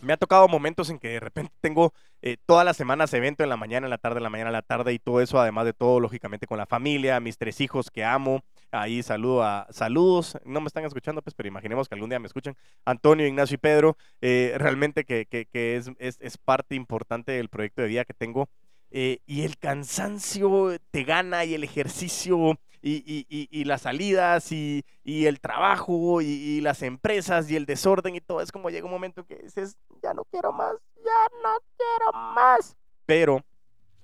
me 0.00 0.12
ha 0.12 0.16
tocado 0.16 0.48
momentos 0.48 0.90
en 0.90 0.98
que 0.98 1.08
de 1.08 1.20
repente 1.20 1.52
tengo 1.60 1.92
eh, 2.22 2.36
todas 2.46 2.64
las 2.64 2.76
semanas 2.76 3.12
evento 3.14 3.42
en 3.42 3.48
la 3.48 3.56
mañana, 3.56 3.86
en 3.86 3.90
la 3.90 3.98
tarde, 3.98 4.18
en 4.18 4.22
la 4.22 4.30
mañana, 4.30 4.50
en 4.50 4.54
la 4.54 4.62
tarde 4.62 4.92
y 4.92 4.98
todo 4.98 5.20
eso, 5.20 5.38
además 5.38 5.66
de 5.66 5.72
todo, 5.72 6.00
lógicamente 6.00 6.46
con 6.46 6.58
la 6.58 6.66
familia, 6.66 7.20
mis 7.20 7.38
tres 7.38 7.60
hijos 7.60 7.90
que 7.90 8.04
amo. 8.04 8.42
Ahí 8.74 9.04
saludo 9.04 9.44
a 9.44 9.68
saludos, 9.70 10.36
no 10.44 10.60
me 10.60 10.66
están 10.66 10.84
escuchando, 10.84 11.22
pues, 11.22 11.32
pero 11.34 11.48
imaginemos 11.48 11.88
que 11.88 11.94
algún 11.94 12.10
día 12.10 12.18
me 12.18 12.26
escuchan. 12.26 12.56
Antonio, 12.84 13.24
Ignacio 13.24 13.54
y 13.54 13.58
Pedro, 13.58 13.96
eh, 14.20 14.54
realmente 14.58 15.04
que, 15.04 15.28
es, 15.30 16.38
parte 16.38 16.74
importante 16.74 17.32
del 17.32 17.48
proyecto 17.48 17.82
de 17.82 17.88
vida 17.88 18.04
que 18.04 18.14
tengo. 18.14 18.48
Eh, 18.90 19.20
y 19.26 19.42
el 19.42 19.58
cansancio 19.58 20.76
te 20.90 21.04
gana 21.04 21.44
y 21.44 21.54
el 21.54 21.62
ejercicio 21.62 22.58
y, 22.82 23.64
las 23.64 23.82
salidas 23.82 24.50
y, 24.50 24.84
el 25.04 25.40
trabajo 25.40 26.20
y, 26.20 26.60
las 26.60 26.82
empresas 26.82 27.48
y 27.50 27.56
el 27.56 27.66
desorden 27.66 28.16
y 28.16 28.20
todo. 28.20 28.40
Es 28.40 28.50
como 28.50 28.70
llega 28.70 28.86
un 28.86 28.92
momento 28.92 29.24
que 29.24 29.36
dices, 29.36 29.76
ya 30.02 30.12
no 30.14 30.24
quiero 30.24 30.52
más, 30.52 30.74
ya 30.96 31.26
no 31.42 31.58
quiero 31.76 32.12
más. 32.34 32.76
Pero, 33.06 33.40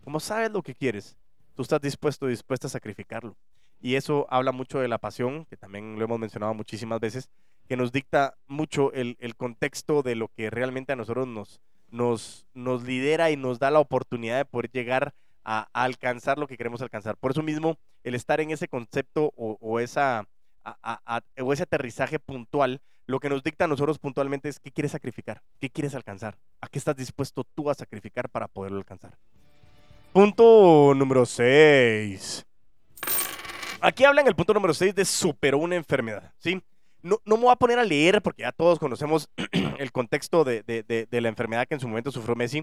como 0.05 0.21
sabes 0.21 0.53
lo 0.53 0.63
que 0.63 0.75
quieres, 0.77 1.17
tú 1.57 1.63
estás 1.63 1.81
dispuesto 1.81 2.27
dispuesta 2.27 2.69
a 2.69 2.71
sacrificarlo. 2.71 3.37
Y 3.81 3.95
eso 3.95 4.27
habla 4.31 4.53
mucho 4.53 4.79
de 4.79 4.89
la 4.89 4.99
pasión, 4.99 5.47
que 5.47 5.57
también 5.57 5.99
lo 5.99 6.05
hemos 6.05 6.19
mencionado 6.19 6.55
muchísimas 6.55 7.01
veces, 7.01 7.31
que 7.69 7.77
nos 7.77 7.93
dicta 7.93 8.35
mucho 8.47 8.93
el, 8.93 9.17
el 9.21 9.37
contexto 9.37 10.03
de 10.03 10.17
lo 10.17 10.29
que 10.29 10.51
realmente 10.51 10.93
a 10.93 10.97
nosotros 10.97 11.27
nos, 11.27 11.61
nos, 11.91 12.47
nos 12.55 12.83
lidera 12.83 13.31
y 13.31 13.37
nos 13.37 13.59
da 13.59 13.71
la 13.71 13.81
oportunidad 13.81 14.39
de 14.39 14.45
poder 14.45 14.71
llegar 14.71 15.15
a, 15.45 15.69
alcanzar 15.73 16.39
lo 16.39 16.47
que 16.47 16.57
queremos 16.57 16.83
alcanzar. 16.83 17.17
Por 17.17 17.33
eso 17.33 17.43
mismo, 17.43 17.79
el 18.05 18.15
estar 18.15 18.41
en 18.41 18.51
ese 18.51 18.69
concepto 18.69 19.33
o, 19.37 19.81
esa, 19.81 20.27
o 21.39 21.53
ese 21.53 21.63
aterrizaje 21.63 22.19
puntual, 22.19 22.81
lo 23.07 23.21
que 23.21 23.29
nos 23.29 23.43
dicta 23.43 23.65
a 23.65 23.69
nosotros 23.69 23.99
puntualmente 23.99 24.49
es 24.49 24.61
qué 24.61 24.71
quieres 24.71 24.93
sacrificar, 24.93 25.43
qué 25.59 25.71
quieres 25.71 25.95
alcanzar, 25.95 26.39
a 26.61 26.69
qué 26.69 26.79
estás 26.79 26.97
dispuesto 26.97 27.45
tú 27.55 27.71
a 27.71 27.75
sacrificar 27.75 28.29
para 28.29 28.47
poderlo 28.47 28.79
alcanzar. 28.79 29.17
Punto 30.13 30.93
número 30.95 31.27
6. 31.27 32.47
Aquí 33.83 34.05
habla 34.05 34.21
en 34.21 34.27
el 34.27 34.37
punto 34.37 34.53
número 34.53 34.75
6 34.75 34.95
de 34.95 35.05
superó 35.05 35.59
una 35.59 35.77
enfermedad, 35.77 36.35
¿sí? 36.39 36.63
No, 37.03 37.19
no, 37.25 37.37
me 37.37 37.45
voy 37.45 37.53
a 37.53 37.57
poner 37.57 37.79
a 37.79 37.85
leer 37.85 38.21
porque 38.21 38.43
ya 38.43 38.53
todos 38.53 38.79
conocemos 38.79 39.31
el 39.79 39.91
contexto 39.91 40.45
de, 40.45 40.63
de, 40.63 40.83
de, 41.11 41.21
la 41.21 41.29
enfermedad 41.29 41.67
que 41.67 41.75
en 41.75 41.81
su 41.81 41.89
momento 41.89 42.13
sufrió 42.13 42.37
Messi. 42.37 42.63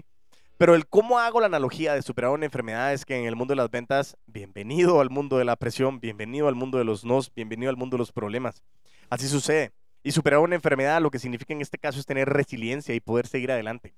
Pero 0.58 0.76
el 0.76 0.86
cómo 0.86 1.18
hago 1.18 1.40
la 1.40 1.46
analogía 1.46 1.94
de 1.94 2.02
superar 2.02 2.30
una 2.30 2.44
enfermedad 2.44 2.92
es 2.92 3.04
que 3.04 3.16
en 3.16 3.26
el 3.26 3.34
mundo 3.34 3.52
de 3.52 3.56
las 3.56 3.70
ventas, 3.70 4.16
bienvenido 4.26 5.00
al 5.00 5.10
mundo 5.10 5.38
de 5.38 5.44
la 5.44 5.56
presión, 5.56 5.98
bienvenido 5.98 6.46
al 6.46 6.54
mundo 6.54 6.78
de 6.78 6.84
los 6.84 7.04
nos, 7.04 7.34
bienvenido 7.34 7.70
al 7.70 7.76
mundo 7.76 7.96
de 7.96 7.98
los 7.98 8.12
problemas. 8.12 8.62
Así 9.10 9.26
sucede. 9.26 9.72
Y 10.04 10.12
superar 10.12 10.38
una 10.38 10.54
enfermedad 10.54 11.02
lo 11.02 11.10
que 11.10 11.18
significa 11.18 11.52
en 11.52 11.60
este 11.60 11.78
caso 11.78 11.98
es 11.98 12.06
tener 12.06 12.28
resiliencia 12.28 12.94
y 12.94 13.00
poder 13.00 13.26
seguir 13.26 13.50
adelante. 13.50 13.94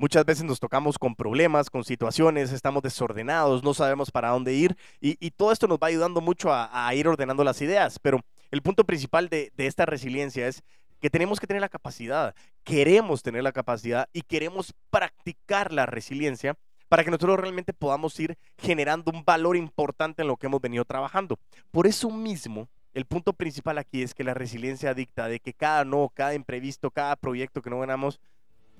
Muchas 0.00 0.24
veces 0.24 0.44
nos 0.44 0.58
tocamos 0.58 0.98
con 0.98 1.14
problemas, 1.14 1.68
con 1.68 1.84
situaciones, 1.84 2.52
estamos 2.52 2.82
desordenados, 2.82 3.62
no 3.62 3.74
sabemos 3.74 4.10
para 4.10 4.30
dónde 4.30 4.54
ir 4.54 4.74
y, 4.98 5.30
todo 5.32 5.52
esto 5.52 5.68
nos 5.68 5.76
va 5.76 5.88
ayudando 5.88 6.22
mucho 6.22 6.48
a, 6.50 6.94
ir 6.94 7.06
ordenando 7.06 7.44
las 7.44 7.60
ideas. 7.60 7.98
Pero 7.98 8.20
el 8.50 8.62
punto 8.62 8.84
principal 8.84 9.28
de 9.28 9.52
esta 9.58 9.84
resiliencia 9.84 10.48
es 10.48 10.62
que 11.02 11.10
tenemos 11.10 11.38
que 11.38 11.46
tener 11.46 11.60
la 11.60 11.68
capacidad, 11.68 12.34
queremos 12.64 13.22
tener 13.22 13.42
la 13.42 13.52
capacidad 13.52 14.08
y 14.14 14.22
queremos 14.22 14.72
practicar 14.88 15.70
la 15.70 15.84
resiliencia 15.84 16.56
para 16.88 17.04
que 17.04 17.10
nosotros 17.10 17.38
realmente 17.38 17.74
podamos 17.74 18.18
ir 18.20 18.38
generando 18.56 19.12
un 19.14 19.22
valor 19.22 19.54
importante 19.54 20.22
en 20.22 20.28
lo 20.28 20.38
que 20.38 20.46
hemos 20.46 20.62
venido 20.62 20.86
trabajando. 20.86 21.38
Por 21.70 21.86
eso 21.86 22.08
mismo, 22.10 22.68
el 22.94 23.04
punto 23.04 23.34
principal 23.34 23.76
aquí 23.76 24.02
es 24.02 24.14
que 24.14 24.24
la 24.24 24.32
resiliencia 24.32 24.94
dicta 24.94 25.28
de 25.28 25.40
que 25.40 25.52
cada 25.52 25.84
no, 25.84 26.10
cada 26.14 26.32
imprevisto, 26.32 26.90
cada 26.90 27.16
proyecto 27.16 27.60
que 27.60 27.68
no 27.68 27.80
ganamos, 27.80 28.18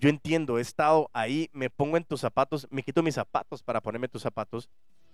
yo 0.01 0.09
entiendo, 0.09 0.59
he 0.59 0.63
estado 0.63 1.11
ahí, 1.13 1.51
me 1.53 1.71
pongo 1.71 1.97
en 1.97 2.05
tus 2.05 2.21
zapatos, 2.21 2.67
me 2.71 2.83
quito 2.83 3.03
mis 3.03 3.15
zapatos 3.15 3.63
para 3.63 3.81
ponerme 3.81 4.09
tus 4.09 4.23
zapatos 4.23 4.69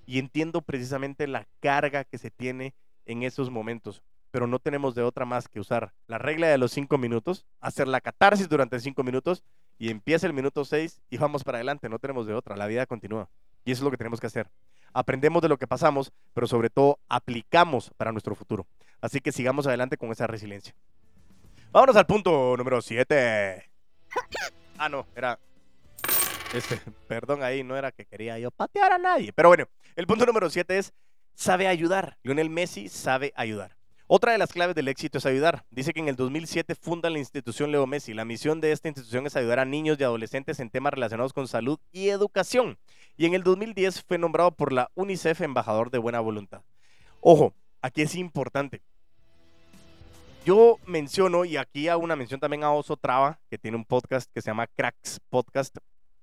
y 0.07 0.19
entiendo 0.19 0.63
precisamente 0.63 1.27
la 1.27 1.47
carga 1.61 2.05
que 2.05 2.19
se 2.19 2.31
tiene 2.31 2.75
en 3.05 3.23
esos 3.23 3.51
momentos 3.51 4.03
pero 4.37 4.47
no 4.47 4.59
tenemos 4.59 4.95
de 4.95 5.03
otra 5.03 5.25
más 5.25 5.49
que 5.49 5.61
usar 5.61 5.95
la 6.09 6.19
regla 6.19 6.49
de 6.49 6.59
los 6.59 6.71
cinco 6.71 6.99
minutos, 6.99 7.47
hacer 7.59 7.89
la 7.89 8.03
catarsis 8.03 8.51
durante 8.51 8.79
cinco 8.81 9.03
minutos 9.03 9.43
y 9.79 9.89
empieza 9.89 10.27
el 10.27 10.35
minuto 10.35 10.63
seis 10.67 11.01
y 11.09 11.17
vamos 11.17 11.43
para 11.43 11.57
adelante, 11.57 11.89
no 11.89 11.99
tenemos 11.99 12.27
de 12.27 12.35
otra, 12.35 12.55
la 12.55 12.67
vida 12.67 12.85
continúa. 12.85 13.31
Y 13.65 13.73
eso 13.73 13.81
es 13.81 13.85
lo 13.85 13.91
que 13.91 13.97
tenemos 13.97 14.21
que 14.21 14.27
hacer. 14.27 14.51
Aprendemos 14.93 15.41
de 15.41 15.49
lo 15.49 15.57
que 15.57 15.67
pasamos, 15.67 16.13
pero 16.35 16.47
sobre 16.47 16.69
todo 16.69 16.99
aplicamos 17.09 17.91
para 17.97 18.13
nuestro 18.13 18.35
futuro. 18.35 18.67
Así 19.01 19.23
que 19.23 19.33
sigamos 19.33 19.67
adelante 19.67 19.97
con 19.97 20.11
esa 20.11 20.27
resiliencia. 20.27 20.75
Vámonos 21.73 21.97
al 21.97 22.05
punto 22.05 22.59
número 22.59 22.83
siete. 22.83 23.71
Ah, 24.79 24.89
no, 24.89 25.07
era 25.15 25.39
este, 26.55 26.81
perdón 27.09 27.43
ahí, 27.43 27.63
no 27.63 27.77
era 27.77 27.93
que 27.93 28.05
quería 28.05 28.39
yo 28.39 28.51
patear 28.51 28.93
a 28.93 28.99
nadie. 28.99 29.33
Pero 29.33 29.49
bueno, 29.49 29.67
el 29.95 30.07
punto 30.07 30.27
número 30.27 30.51
siete 30.51 30.79
es, 30.79 30.93
sabe 31.35 31.69
ayudar. 31.69 32.19
Lionel 32.23 32.51
Messi 32.51 32.89
sabe 32.89 33.33
ayudar. 33.37 33.77
Otra 34.09 34.31
de 34.31 34.39
las 34.39 34.53
claves 34.53 34.77
del 34.77 34.87
éxito 34.87 35.19
es 35.19 35.27
ayudar. 35.27 35.65
Dice 35.71 35.93
que 35.93 35.99
en 35.99 36.09
el 36.09 36.15
2007 36.15 36.77
funda 36.77 37.11
la 37.11 37.19
institución 37.19 37.73
Leo 37.73 37.89
Messi. 37.89 38.15
La 38.15 38.25
misión 38.25 38.61
de 38.61 38.71
esta 38.71 38.87
institución 38.87 39.27
es 39.27 39.35
ayudar 39.35 39.59
a 39.59 39.65
niños 39.65 39.99
y 39.99 40.05
adolescentes 40.05 40.61
en 40.61 40.71
temas 40.71 40.93
relacionados 40.93 41.33
con 41.33 41.49
salud 41.49 41.81
y 41.91 42.09
educación. 42.09 42.79
Y 43.17 43.27
en 43.27 43.35
el 43.35 43.43
2010 43.43 44.05
fue 44.05 44.19
nombrado 44.19 44.53
por 44.53 44.73
la 44.73 44.91
UNICEF 44.95 45.41
embajador 45.41 45.91
de 45.91 45.99
buena 45.99 46.21
voluntad. 46.21 46.63
Ojo, 47.21 47.53
aquí 47.83 48.03
es 48.03 48.15
importante. 48.15 48.81
Yo 50.47 50.79
menciono, 50.87 51.45
y 51.45 51.57
aquí 51.57 51.89
hago 51.89 52.05
una 52.05 52.15
mención 52.15 52.39
también 52.39 52.63
a 52.63 52.71
Oso 52.71 52.97
Traba, 52.97 53.41
que 53.51 53.59
tiene 53.59 53.77
un 53.77 53.85
podcast 53.85 54.31
que 54.33 54.41
se 54.41 54.49
llama 54.49 54.69
Cracks 54.69 55.19
Podcast. 55.29 55.77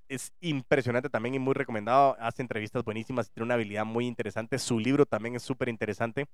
Es 0.08 0.32
impresionante 0.40 1.10
también 1.10 1.36
y 1.36 1.40
muy 1.40 1.54
recomendado. 1.54 2.16
Hace 2.22 2.42
entrevistas 2.42 2.86
buenísimas, 2.86 3.30
tiene 3.32 3.44
una 3.44 3.56
habilidad 3.56 3.84
muy 3.84 4.08
interesante. 4.08 4.60
Su 4.60 4.80
libro 4.80 5.06
también 5.06 5.36
es 5.36 5.44
súper 5.44 5.68
interesante. 5.68 6.28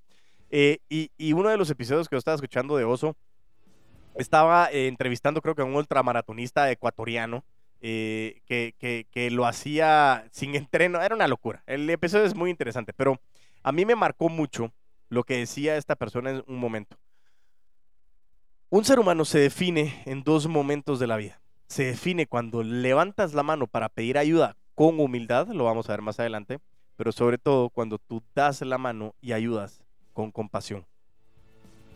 Eh, 0.52 0.78
y, 0.88 1.34
uno 1.34 1.50
de 1.50 1.58
los 1.58 1.72
episodios 1.72 2.08
que 2.08 2.14
yo 2.14 2.20
estaba 2.20 2.36
escuchando 2.36 2.78
de 2.78 2.84
Oso, 2.84 3.16
estaba 4.14 4.70
eh, 4.72 4.86
entrevistando 4.88 5.42
creo 5.42 5.56
que 5.56 5.64
a 5.64 5.66
un 5.66 5.76
ultramaratonista 5.76 6.70
ecuatoriano 6.70 7.44
eh, 7.82 8.42
que, 8.46 8.76
que, 9.12 9.32
lo 9.32 9.48
hacía 9.48 10.28
sin 10.30 10.54
entreno, 10.56 11.02
era 11.02 11.16
una 11.16 11.28
locura. 11.28 11.64
El 11.66 11.90
episodio 11.90 12.26
es 12.26 12.36
muy 12.36 12.52
interesante, 12.52 12.94
pero 12.94 13.20
a 13.64 13.72
mí 13.72 13.84
me 13.84 13.96
marcó 13.96 14.30
mucho 14.30 14.72
lo 15.10 15.24
que 15.24 15.38
decía 15.38 15.76
esta 15.76 15.96
persona 15.96 16.30
en 16.30 16.44
un 16.46 16.60
momento. 16.60 16.96
Un 18.72 18.86
ser 18.86 19.00
humano 19.00 19.26
se 19.26 19.40
define 19.40 20.04
en 20.06 20.24
dos 20.24 20.48
momentos 20.48 21.00
de 21.00 21.08
la 21.08 21.18
vida. 21.18 21.42
Se 21.70 21.86
define 21.86 22.28
cuando 22.28 22.62
levantas 22.62 23.34
la 23.34 23.42
mano 23.42 23.66
para 23.66 23.90
pedir 23.90 24.16
ayuda 24.16 24.58
con 24.76 25.00
humildad, 25.00 25.48
lo 25.48 25.64
vamos 25.64 25.90
a 25.90 25.94
ver 25.94 26.04
más 26.04 26.20
adelante, 26.20 26.60
pero 26.96 27.12
sobre 27.12 27.40
todo 27.40 27.72
cuando 27.72 27.98
tú 27.98 28.22
das 28.36 28.62
la 28.62 28.78
mano 28.78 29.16
y 29.22 29.32
ayudas 29.32 29.84
con 30.14 30.30
compasión. 30.30 30.86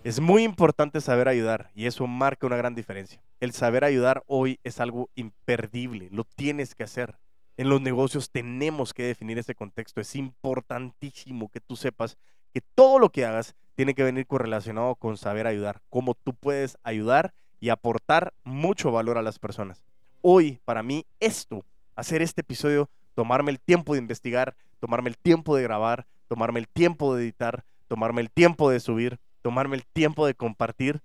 Es 0.04 0.20
muy 0.20 0.42
importante 0.42 1.00
saber 1.00 1.28
ayudar 1.28 1.70
y 1.76 1.86
eso 1.86 2.08
marca 2.08 2.48
una 2.48 2.58
gran 2.58 2.74
diferencia. 2.74 3.22
El 3.40 3.52
saber 3.52 3.84
ayudar 3.84 4.24
hoy 4.26 4.60
es 4.64 4.80
algo 4.80 5.12
imperdible, 5.14 6.10
lo 6.12 6.24
tienes 6.24 6.74
que 6.74 6.86
hacer. 6.86 7.20
En 7.56 7.70
los 7.70 7.82
negocios 7.82 8.32
tenemos 8.32 8.96
que 8.96 9.04
definir 9.04 9.38
ese 9.38 9.54
contexto. 9.54 10.02
Es 10.02 10.16
importantísimo 10.16 11.50
que 11.50 11.60
tú 11.60 11.76
sepas 11.76 12.18
que 12.52 12.62
todo 12.62 12.98
lo 12.98 13.10
que 13.10 13.26
hagas 13.26 13.54
tiene 13.76 13.94
que 13.94 14.04
venir 14.04 14.28
correlacionado 14.28 14.96
con 14.96 15.18
saber 15.18 15.48
ayudar, 15.48 15.82
cómo 15.90 16.16
tú 16.16 16.34
puedes 16.34 16.78
ayudar 16.84 17.34
y 17.60 17.70
aportar 17.70 18.34
mucho 18.44 18.92
valor 18.92 19.18
a 19.18 19.22
las 19.22 19.40
personas. 19.40 19.84
Hoy, 20.22 20.60
para 20.66 20.84
mí, 20.84 21.06
esto, 21.20 21.66
hacer 21.96 22.22
este 22.22 22.42
episodio, 22.42 22.90
tomarme 23.16 23.52
el 23.52 23.60
tiempo 23.60 23.94
de 23.94 24.00
investigar, 24.00 24.56
tomarme 24.80 25.10
el 25.10 25.18
tiempo 25.18 25.56
de 25.56 25.64
grabar, 25.64 26.06
tomarme 26.28 26.60
el 26.60 26.68
tiempo 26.68 27.16
de 27.16 27.24
editar, 27.24 27.64
tomarme 27.88 28.22
el 28.22 28.30
tiempo 28.30 28.70
de 28.70 28.80
subir, 28.80 29.20
tomarme 29.42 29.76
el 29.76 29.86
tiempo 29.86 30.26
de 30.26 30.34
compartir, 30.34 31.02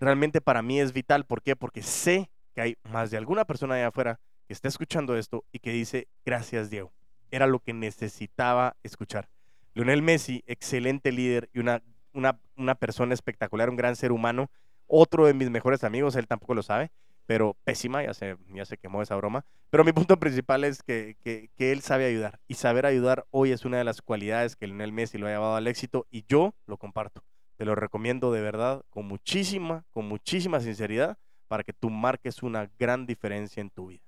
realmente 0.00 0.40
para 0.40 0.62
mí 0.62 0.80
es 0.80 0.92
vital. 0.92 1.24
¿Por 1.24 1.42
qué? 1.42 1.56
Porque 1.56 1.82
sé 1.82 2.30
que 2.54 2.60
hay 2.60 2.76
más 2.90 3.10
de 3.10 3.16
alguna 3.16 3.44
persona 3.44 3.74
allá 3.74 3.88
afuera 3.88 4.20
que 4.46 4.52
está 4.52 4.68
escuchando 4.68 5.16
esto 5.16 5.44
y 5.52 5.60
que 5.60 5.72
dice, 5.72 6.08
gracias 6.24 6.70
Diego, 6.70 6.92
era 7.30 7.46
lo 7.46 7.60
que 7.60 7.72
necesitaba 7.72 8.76
escuchar. 8.82 9.28
Lionel 9.74 10.02
Messi, 10.02 10.42
excelente 10.46 11.12
líder 11.12 11.48
y 11.54 11.60
una, 11.60 11.82
una, 12.12 12.38
una 12.56 12.74
persona 12.74 13.14
espectacular, 13.14 13.70
un 13.70 13.76
gran 13.76 13.96
ser 13.96 14.12
humano, 14.12 14.50
otro 14.86 15.26
de 15.26 15.34
mis 15.34 15.50
mejores 15.50 15.84
amigos, 15.84 16.16
él 16.16 16.26
tampoco 16.26 16.54
lo 16.54 16.62
sabe, 16.62 16.90
pero 17.26 17.56
pésima, 17.64 18.02
ya 18.02 18.14
se, 18.14 18.36
ya 18.52 18.64
se 18.64 18.76
quemó 18.76 19.00
esa 19.02 19.16
broma. 19.16 19.44
Pero 19.70 19.84
mi 19.84 19.92
punto 19.92 20.18
principal 20.18 20.64
es 20.64 20.82
que, 20.82 21.16
que, 21.24 21.48
que, 21.56 21.72
él 21.72 21.80
sabe 21.80 22.04
ayudar. 22.04 22.38
Y 22.46 22.54
saber 22.54 22.84
ayudar 22.84 23.24
hoy 23.30 23.52
es 23.52 23.64
una 23.64 23.78
de 23.78 23.84
las 23.84 24.02
cualidades 24.02 24.54
que 24.54 24.66
Lionel 24.66 24.92
Messi 24.92 25.16
lo 25.16 25.26
ha 25.26 25.30
llevado 25.30 25.56
al 25.56 25.66
éxito 25.66 26.06
y 26.10 26.24
yo 26.28 26.54
lo 26.66 26.76
comparto. 26.76 27.22
Te 27.56 27.64
lo 27.64 27.74
recomiendo 27.74 28.32
de 28.32 28.42
verdad, 28.42 28.82
con 28.90 29.06
muchísima, 29.06 29.84
con 29.92 30.06
muchísima 30.08 30.60
sinceridad, 30.60 31.16
para 31.48 31.64
que 31.64 31.72
tú 31.72 31.90
marques 31.90 32.42
una 32.42 32.70
gran 32.78 33.06
diferencia 33.06 33.60
en 33.60 33.70
tu 33.70 33.86
vida. 33.86 34.02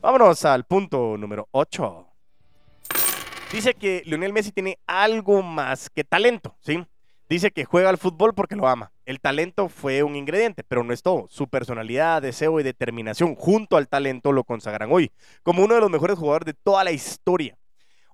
Vámonos 0.00 0.44
al 0.44 0.64
punto 0.64 1.16
número 1.18 1.48
8. 1.50 2.06
Dice 3.52 3.74
que 3.74 4.02
Lionel 4.04 4.32
Messi 4.32 4.52
tiene 4.52 4.78
algo 4.86 5.42
más 5.42 5.90
que 5.90 6.04
talento, 6.04 6.54
¿sí? 6.60 6.84
Dice 7.28 7.50
que 7.50 7.64
juega 7.64 7.90
al 7.90 7.98
fútbol 7.98 8.34
porque 8.34 8.54
lo 8.54 8.68
ama. 8.68 8.92
El 9.04 9.20
talento 9.20 9.68
fue 9.68 10.04
un 10.04 10.14
ingrediente, 10.14 10.62
pero 10.62 10.84
no 10.84 10.92
es 10.92 11.02
todo. 11.02 11.26
Su 11.28 11.48
personalidad, 11.48 12.22
deseo 12.22 12.60
y 12.60 12.62
determinación 12.62 13.34
junto 13.34 13.76
al 13.76 13.88
talento 13.88 14.30
lo 14.30 14.44
consagran 14.44 14.92
hoy 14.92 15.10
como 15.42 15.64
uno 15.64 15.74
de 15.74 15.80
los 15.80 15.90
mejores 15.90 16.18
jugadores 16.18 16.46
de 16.46 16.54
toda 16.54 16.84
la 16.84 16.92
historia. 16.92 17.58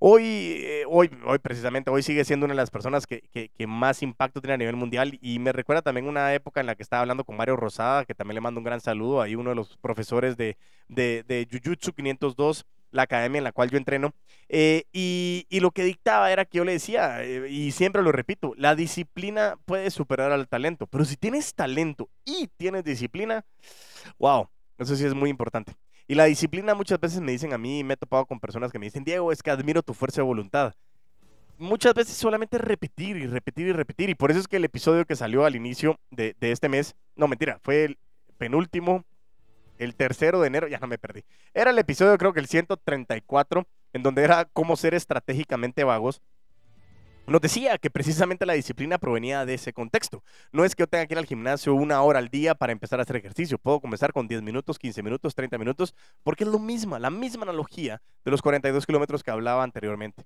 Hoy, 0.05 0.25
eh, 0.25 0.85
hoy, 0.89 1.11
hoy 1.27 1.39
precisamente, 1.39 1.91
hoy 1.91 2.03
sigue 2.03 2.25
siendo 2.25 2.45
una 2.45 2.55
de 2.55 2.57
las 2.57 2.71
personas 2.71 3.07
que, 3.07 3.23
que, 3.31 3.67
más 3.69 4.03
impacto 4.03 4.41
tiene 4.41 4.55
a 4.55 4.57
nivel 4.57 4.75
mundial 4.75 5.17
y 5.21 5.39
me 5.39 5.53
recuerda 5.53 5.83
también 5.83 6.09
una 6.09 6.35
época 6.35 6.61
en 6.61 6.67
la 6.67 6.75
que 6.75 6.83
estaba 6.83 7.03
hablando 7.03 7.23
con 7.23 7.37
Mario 7.37 7.55
Rosada, 7.55 8.05
que 8.05 8.15
también 8.15 8.35
le 8.35 8.41
mando 8.41 8.59
un 8.59 8.65
gran 8.65 8.81
saludo, 8.81 9.21
ahí 9.21 9.37
uno 9.37 9.51
de 9.51 9.57
los 9.57 9.77
profesores 9.77 10.37
de, 10.37 10.57
de, 10.89 11.23
de 11.23 11.47
Jujutsu 11.49 11.93
502 11.93 12.67
la 12.93 13.03
academia 13.03 13.39
en 13.39 13.45
la 13.45 13.53
cual 13.53 13.71
yo 13.71 13.79
entreno, 13.79 14.15
eh, 14.49 14.85
y, 14.93 15.47
lo 15.61 15.71
que 15.71 15.83
dictaba 15.83 16.31
era 16.31 16.45
que 16.45 16.59
yo 16.59 16.65
le 16.65 16.73
decía, 16.73 17.25
eh, 17.25 17.49
y 17.51 17.73
siempre 17.73 18.03
lo 18.03 18.13
repito, 18.13 18.53
la 18.57 18.75
disciplina 18.75 19.57
puede 19.65 19.91
superar 19.91 20.31
al 20.31 20.47
talento, 20.47 20.87
pero 20.87 21.05
si 21.05 21.17
tienes 21.17 21.55
talento 21.55 22.09
y 22.25 22.49
tienes 22.57 22.85
disciplina, 22.85 23.45
wow, 24.19 24.49
eso 24.79 24.95
sí 24.95 25.05
es 25.05 25.15
muy 25.15 25.31
importante. 25.31 25.75
Y 26.07 26.15
la 26.15 26.25
disciplina 26.25 26.75
muchas 26.75 27.01
veces 27.01 27.21
me 27.21 27.33
dicen 27.33 27.53
a 27.53 27.59
mí, 27.59 27.83
me 27.83 27.95
he 27.95 27.97
topado 27.97 28.27
con 28.27 28.41
personas 28.41 28.71
que 28.71 28.79
me 28.79 28.87
dicen, 28.87 29.05
Diego, 29.05 29.33
es 29.33 29.43
que 29.43 29.51
admiro 29.51 29.83
tu 29.83 29.95
fuerza 29.95 30.21
de 30.21 30.27
voluntad. 30.27 30.75
Muchas 31.57 31.95
veces 31.95 32.17
solamente 32.17 32.59
repetir 32.59 33.17
y 33.17 33.27
repetir 33.27 33.69
y 33.69 33.73
repetir, 33.73 34.11
y 34.11 34.15
por 34.15 34.31
eso 34.31 34.41
es 34.41 34.49
que 34.49 34.57
el 34.57 34.65
episodio 34.65 35.07
que 35.07 35.17
salió 35.17 35.47
al 35.47 35.57
inicio 35.57 35.99
de, 36.11 36.35
de 36.39 36.53
este 36.53 36.69
mes, 36.69 36.95
no 37.17 37.29
mentira, 37.29 37.59
fue 37.63 37.85
el 37.85 37.99
penúltimo 38.37 39.05
el 39.83 39.95
tercero 39.95 40.41
de 40.41 40.47
enero, 40.47 40.69
ya 40.69 40.79
no 40.79 40.87
me 40.87 40.99
perdí. 40.99 41.25
Era 41.55 41.71
el 41.71 41.79
episodio, 41.79 42.17
creo 42.19 42.33
que 42.33 42.41
el 42.41 42.47
134, 42.47 43.67
en 43.93 44.03
donde 44.03 44.23
era 44.23 44.45
cómo 44.45 44.77
ser 44.77 44.95
estratégicamente 44.95 45.85
vagos. 45.85 46.23
Nos 47.27 47.41
decía 47.41 47.79
que 47.79 47.89
precisamente 47.89 48.47
la 48.47 48.55
disciplina 48.55 48.99
provenía 48.99 49.47
de 49.47 49.55
ese 49.55 49.73
contexto. 49.73 50.25
No 50.51 50.65
es 50.65 50.75
que 50.75 50.83
yo 50.83 50.87
tenga 50.89 51.07
que 51.07 51.15
ir 51.15 51.19
al 51.19 51.27
gimnasio 51.27 51.73
una 51.75 52.03
hora 52.03 52.19
al 52.19 52.29
día 52.29 52.55
para 52.55 52.73
empezar 52.73 52.99
a 52.99 53.03
hacer 53.03 53.17
ejercicio. 53.17 53.59
Puedo 53.59 53.81
comenzar 53.81 54.13
con 54.13 54.27
10 54.27 54.43
minutos, 54.43 54.79
15 54.79 55.03
minutos, 55.03 55.35
30 55.35 55.57
minutos, 55.57 55.95
porque 56.25 56.43
es 56.45 56.51
lo 56.51 56.59
mismo, 56.59 56.99
la 56.99 57.11
misma 57.11 57.45
analogía 57.45 58.03
de 58.25 58.31
los 58.31 58.43
42 58.43 58.87
kilómetros 58.87 59.23
que 59.23 59.31
hablaba 59.31 59.63
anteriormente. 59.63 60.25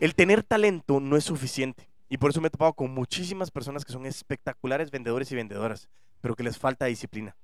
El 0.00 0.16
tener 0.16 0.42
talento 0.42 0.98
no 0.98 1.16
es 1.16 1.24
suficiente. 1.24 1.88
Y 2.08 2.18
por 2.18 2.30
eso 2.30 2.40
me 2.40 2.48
he 2.48 2.50
topado 2.50 2.74
con 2.74 2.92
muchísimas 2.92 3.50
personas 3.50 3.84
que 3.84 3.92
son 3.92 4.04
espectaculares 4.04 4.90
vendedores 4.90 5.30
y 5.32 5.36
vendedoras, 5.36 5.88
pero 6.20 6.34
que 6.34 6.42
les 6.42 6.58
falta 6.58 6.86
disciplina 6.86 7.34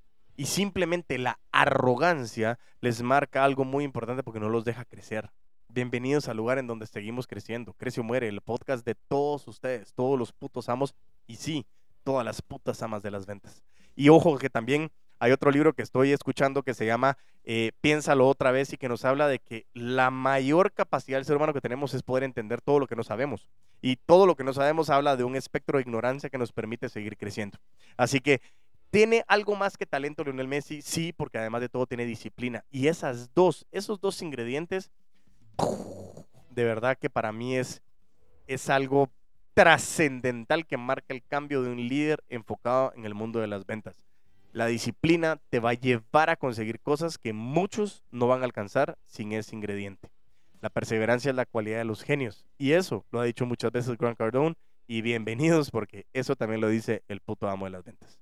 y 0.40 0.46
simplemente 0.46 1.18
la 1.18 1.38
arrogancia 1.52 2.58
les 2.80 3.02
marca 3.02 3.44
algo 3.44 3.66
muy 3.66 3.84
importante 3.84 4.22
porque 4.22 4.40
no 4.40 4.48
los 4.48 4.64
deja 4.64 4.86
crecer. 4.86 5.28
Bienvenidos 5.68 6.28
al 6.28 6.38
lugar 6.38 6.56
en 6.56 6.66
donde 6.66 6.86
seguimos 6.86 7.26
creciendo. 7.26 7.74
Crece 7.74 8.00
o 8.00 8.04
muere, 8.04 8.26
el 8.26 8.40
podcast 8.40 8.86
de 8.86 8.94
todos 8.94 9.46
ustedes, 9.48 9.92
todos 9.92 10.18
los 10.18 10.32
putos 10.32 10.70
amos 10.70 10.94
y 11.26 11.36
sí, 11.36 11.66
todas 12.04 12.24
las 12.24 12.40
putas 12.40 12.82
amas 12.82 13.02
de 13.02 13.10
las 13.10 13.26
ventas. 13.26 13.62
Y 13.94 14.08
ojo 14.08 14.38
que 14.38 14.48
también 14.48 14.90
hay 15.18 15.32
otro 15.32 15.50
libro 15.50 15.74
que 15.74 15.82
estoy 15.82 16.12
escuchando 16.12 16.62
que 16.62 16.72
se 16.72 16.86
llama 16.86 17.18
eh, 17.44 17.72
Piénsalo 17.82 18.26
otra 18.26 18.50
vez 18.50 18.72
y 18.72 18.78
que 18.78 18.88
nos 18.88 19.04
habla 19.04 19.28
de 19.28 19.40
que 19.40 19.66
la 19.74 20.10
mayor 20.10 20.72
capacidad 20.72 21.18
del 21.18 21.26
ser 21.26 21.36
humano 21.36 21.52
que 21.52 21.60
tenemos 21.60 21.92
es 21.92 22.02
poder 22.02 22.24
entender 22.24 22.62
todo 22.62 22.78
lo 22.78 22.86
que 22.86 22.96
no 22.96 23.04
sabemos. 23.04 23.46
Y 23.82 23.96
todo 23.96 24.24
lo 24.24 24.36
que 24.36 24.44
no 24.44 24.54
sabemos 24.54 24.88
habla 24.88 25.16
de 25.16 25.24
un 25.24 25.36
espectro 25.36 25.76
de 25.76 25.82
ignorancia 25.82 26.30
que 26.30 26.38
nos 26.38 26.52
permite 26.52 26.88
seguir 26.88 27.18
creciendo. 27.18 27.58
Así 27.98 28.20
que 28.20 28.40
¿Tiene 28.90 29.24
algo 29.28 29.54
más 29.54 29.76
que 29.76 29.86
talento 29.86 30.24
Lionel 30.24 30.48
Messi? 30.48 30.82
Sí, 30.82 31.12
porque 31.12 31.38
además 31.38 31.60
de 31.60 31.68
todo 31.68 31.86
tiene 31.86 32.04
disciplina. 32.04 32.64
Y 32.72 32.88
esas 32.88 33.32
dos, 33.34 33.64
esos 33.70 34.00
dos 34.00 34.20
ingredientes, 34.20 34.90
de 36.50 36.64
verdad 36.64 36.98
que 36.98 37.08
para 37.08 37.30
mí 37.30 37.56
es, 37.56 37.82
es 38.48 38.68
algo 38.68 39.08
trascendental 39.54 40.66
que 40.66 40.76
marca 40.76 41.14
el 41.14 41.22
cambio 41.22 41.62
de 41.62 41.70
un 41.70 41.88
líder 41.88 42.24
enfocado 42.28 42.92
en 42.96 43.04
el 43.04 43.14
mundo 43.14 43.38
de 43.38 43.46
las 43.46 43.64
ventas. 43.64 43.94
La 44.52 44.66
disciplina 44.66 45.40
te 45.50 45.60
va 45.60 45.70
a 45.70 45.74
llevar 45.74 46.28
a 46.28 46.36
conseguir 46.36 46.80
cosas 46.80 47.16
que 47.16 47.32
muchos 47.32 48.02
no 48.10 48.26
van 48.26 48.42
a 48.42 48.44
alcanzar 48.44 48.98
sin 49.06 49.30
ese 49.32 49.54
ingrediente. 49.54 50.10
La 50.60 50.68
perseverancia 50.68 51.30
es 51.30 51.36
la 51.36 51.46
cualidad 51.46 51.78
de 51.78 51.84
los 51.84 52.02
genios. 52.02 52.44
Y 52.58 52.72
eso 52.72 53.06
lo 53.12 53.20
ha 53.20 53.24
dicho 53.24 53.46
muchas 53.46 53.70
veces 53.70 53.96
Grant 53.96 54.18
Cardone. 54.18 54.56
Y 54.88 55.02
bienvenidos 55.02 55.70
porque 55.70 56.06
eso 56.12 56.34
también 56.34 56.60
lo 56.60 56.68
dice 56.68 57.04
el 57.06 57.20
puto 57.20 57.48
amo 57.48 57.66
de 57.66 57.70
las 57.70 57.84
ventas. 57.84 58.18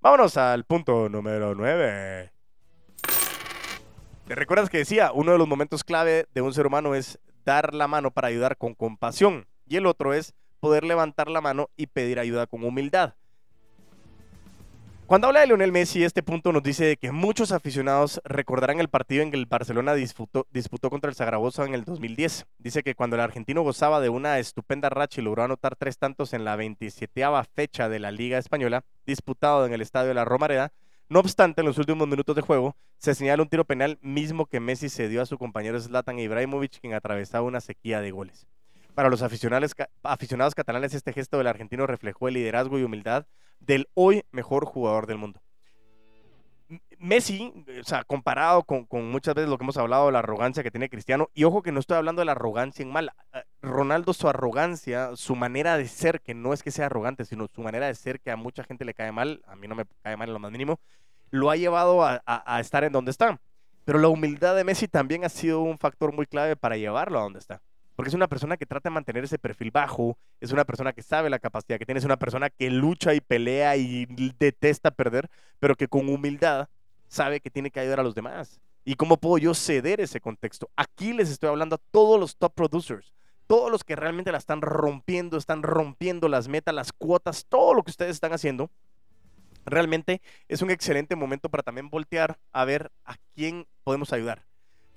Vámonos 0.00 0.36
al 0.36 0.62
punto 0.62 1.08
número 1.08 1.56
9. 1.56 2.30
¿Te 4.28 4.34
recuerdas 4.36 4.70
que 4.70 4.78
decía, 4.78 5.10
uno 5.12 5.32
de 5.32 5.38
los 5.38 5.48
momentos 5.48 5.82
clave 5.82 6.26
de 6.32 6.40
un 6.40 6.54
ser 6.54 6.68
humano 6.68 6.94
es 6.94 7.18
dar 7.44 7.74
la 7.74 7.88
mano 7.88 8.12
para 8.12 8.28
ayudar 8.28 8.56
con 8.56 8.74
compasión 8.74 9.48
y 9.66 9.74
el 9.74 9.86
otro 9.86 10.14
es 10.14 10.34
poder 10.60 10.84
levantar 10.84 11.28
la 11.28 11.40
mano 11.40 11.70
y 11.76 11.88
pedir 11.88 12.20
ayuda 12.20 12.46
con 12.46 12.62
humildad? 12.62 13.14
Cuando 15.08 15.26
habla 15.26 15.40
de 15.40 15.46
Lionel 15.46 15.72
Messi, 15.72 16.04
este 16.04 16.22
punto 16.22 16.52
nos 16.52 16.62
dice 16.62 16.98
que 16.98 17.12
muchos 17.12 17.50
aficionados 17.52 18.20
recordarán 18.26 18.78
el 18.78 18.90
partido 18.90 19.22
en 19.22 19.30
que 19.30 19.38
el 19.38 19.46
Barcelona 19.46 19.94
disputó, 19.94 20.46
disputó, 20.50 20.90
contra 20.90 21.08
el 21.08 21.16
Zaragoza 21.16 21.64
en 21.64 21.72
el 21.72 21.84
2010. 21.84 22.44
Dice 22.58 22.82
que 22.82 22.94
cuando 22.94 23.16
el 23.16 23.22
argentino 23.22 23.62
gozaba 23.62 24.02
de 24.02 24.10
una 24.10 24.38
estupenda 24.38 24.90
racha 24.90 25.22
y 25.22 25.24
logró 25.24 25.44
anotar 25.44 25.76
tres 25.76 25.96
tantos 25.96 26.34
en 26.34 26.44
la 26.44 26.56
27 26.56 27.22
fecha 27.54 27.88
de 27.88 27.98
la 28.00 28.10
Liga 28.10 28.36
Española, 28.36 28.84
disputado 29.06 29.64
en 29.64 29.72
el 29.72 29.80
estadio 29.80 30.08
de 30.08 30.14
la 30.14 30.26
Romareda, 30.26 30.74
no 31.08 31.20
obstante, 31.20 31.62
en 31.62 31.68
los 31.68 31.78
últimos 31.78 32.06
minutos 32.06 32.36
de 32.36 32.42
juego, 32.42 32.76
se 32.98 33.14
señala 33.14 33.42
un 33.42 33.48
tiro 33.48 33.64
penal 33.64 33.98
mismo 34.02 34.44
que 34.44 34.60
Messi 34.60 34.90
se 34.90 35.08
dio 35.08 35.22
a 35.22 35.26
su 35.26 35.38
compañero 35.38 35.80
Zlatan 35.80 36.18
Ibrahimovic, 36.18 36.80
quien 36.82 36.92
atravesaba 36.92 37.46
una 37.46 37.62
sequía 37.62 38.02
de 38.02 38.10
goles. 38.10 38.46
Para 38.94 39.08
los 39.08 39.22
aficionados, 39.22 39.74
aficionados 40.02 40.54
catalanes, 40.54 40.92
este 40.92 41.14
gesto 41.14 41.38
del 41.38 41.46
argentino 41.46 41.86
reflejó 41.86 42.28
el 42.28 42.34
liderazgo 42.34 42.78
y 42.78 42.82
humildad 42.82 43.24
del 43.60 43.88
hoy 43.94 44.24
mejor 44.30 44.64
jugador 44.64 45.06
del 45.06 45.18
mundo. 45.18 45.40
Messi, 46.98 47.52
o 47.80 47.84
sea, 47.84 48.04
comparado 48.04 48.64
con, 48.64 48.86
muchas 49.10 49.34
veces 49.34 49.48
lo 49.48 49.56
que 49.56 49.64
hemos 49.64 49.76
hablado 49.76 50.06
de 50.06 50.12
la 50.12 50.18
arrogancia 50.18 50.62
que 50.62 50.70
tiene 50.70 50.90
Cristiano, 50.90 51.30
y 51.32 51.44
ojo 51.44 51.62
que 51.62 51.72
no 51.72 51.80
estoy 51.80 51.96
hablando 51.96 52.20
de 52.20 52.26
la 52.26 52.32
arrogancia 52.32 52.82
en 52.82 52.90
mal, 52.90 53.12
eh, 53.32 53.42
Ronaldo 53.62 54.12
su 54.12 54.28
arrogancia, 54.28 55.14
su 55.14 55.36
manera 55.36 55.78
de 55.78 55.86
ser, 55.86 56.20
que 56.20 56.34
no 56.34 56.52
es 56.52 56.62
que 56.62 56.70
sea 56.70 56.86
arrogante, 56.86 57.24
sino 57.24 57.46
su 57.54 57.62
manera 57.62 57.86
de 57.86 57.94
ser 57.94 58.20
que 58.20 58.30
a 58.30 58.36
mucha 58.36 58.64
gente 58.64 58.84
le 58.84 58.94
cae 58.94 59.12
mal, 59.12 59.42
a 59.46 59.56
mí 59.56 59.68
no 59.68 59.76
me 59.76 59.84
cae 60.02 60.16
mal 60.16 60.28
en 60.28 60.34
lo 60.34 60.40
más 60.40 60.50
mínimo, 60.50 60.80
lo 61.30 61.50
ha 61.50 61.56
llevado 61.56 62.04
a, 62.04 62.20
a 62.26 62.60
estar 62.60 62.84
en 62.84 62.92
donde 62.92 63.12
está. 63.12 63.40
Pero 63.84 63.98
la 63.98 64.08
humildad 64.08 64.54
de 64.56 64.64
Messi 64.64 64.88
también 64.88 65.24
ha 65.24 65.28
sido 65.30 65.60
un 65.60 65.78
factor 65.78 66.12
muy 66.12 66.26
clave 66.26 66.56
para 66.56 66.76
llevarlo 66.76 67.18
a 67.18 67.22
donde 67.22 67.38
está 67.38 67.62
porque 67.98 68.10
es 68.10 68.14
una 68.14 68.28
persona 68.28 68.56
que 68.56 68.64
trata 68.64 68.90
de 68.90 68.94
mantener 68.94 69.24
ese 69.24 69.40
perfil 69.40 69.72
bajo, 69.72 70.16
es 70.40 70.52
una 70.52 70.64
persona 70.64 70.92
que 70.92 71.02
sabe 71.02 71.28
la 71.30 71.40
capacidad 71.40 71.80
que 71.80 71.84
tiene, 71.84 71.98
es 71.98 72.04
una 72.04 72.16
persona 72.16 72.48
que 72.48 72.70
lucha 72.70 73.12
y 73.12 73.20
pelea 73.20 73.76
y 73.76 74.06
detesta 74.38 74.92
perder, 74.92 75.28
pero 75.58 75.74
que 75.74 75.88
con 75.88 76.08
humildad 76.08 76.68
sabe 77.08 77.40
que 77.40 77.50
tiene 77.50 77.72
que 77.72 77.80
ayudar 77.80 77.98
a 77.98 78.04
los 78.04 78.14
demás. 78.14 78.60
¿Y 78.84 78.94
cómo 78.94 79.16
puedo 79.16 79.38
yo 79.38 79.52
ceder 79.52 80.00
ese 80.00 80.20
contexto? 80.20 80.70
Aquí 80.76 81.12
les 81.12 81.28
estoy 81.28 81.48
hablando 81.48 81.74
a 81.74 81.80
todos 81.90 82.20
los 82.20 82.36
top 82.36 82.54
producers, 82.54 83.12
todos 83.48 83.68
los 83.68 83.82
que 83.82 83.96
realmente 83.96 84.30
la 84.30 84.38
están 84.38 84.62
rompiendo, 84.62 85.36
están 85.36 85.64
rompiendo 85.64 86.28
las 86.28 86.46
metas, 86.46 86.76
las 86.76 86.92
cuotas, 86.92 87.46
todo 87.48 87.74
lo 87.74 87.82
que 87.82 87.90
ustedes 87.90 88.12
están 88.12 88.32
haciendo. 88.32 88.70
Realmente 89.66 90.22
es 90.46 90.62
un 90.62 90.70
excelente 90.70 91.16
momento 91.16 91.48
para 91.48 91.64
también 91.64 91.90
voltear 91.90 92.38
a 92.52 92.64
ver 92.64 92.92
a 93.04 93.16
quién 93.34 93.66
podemos 93.82 94.12
ayudar. 94.12 94.44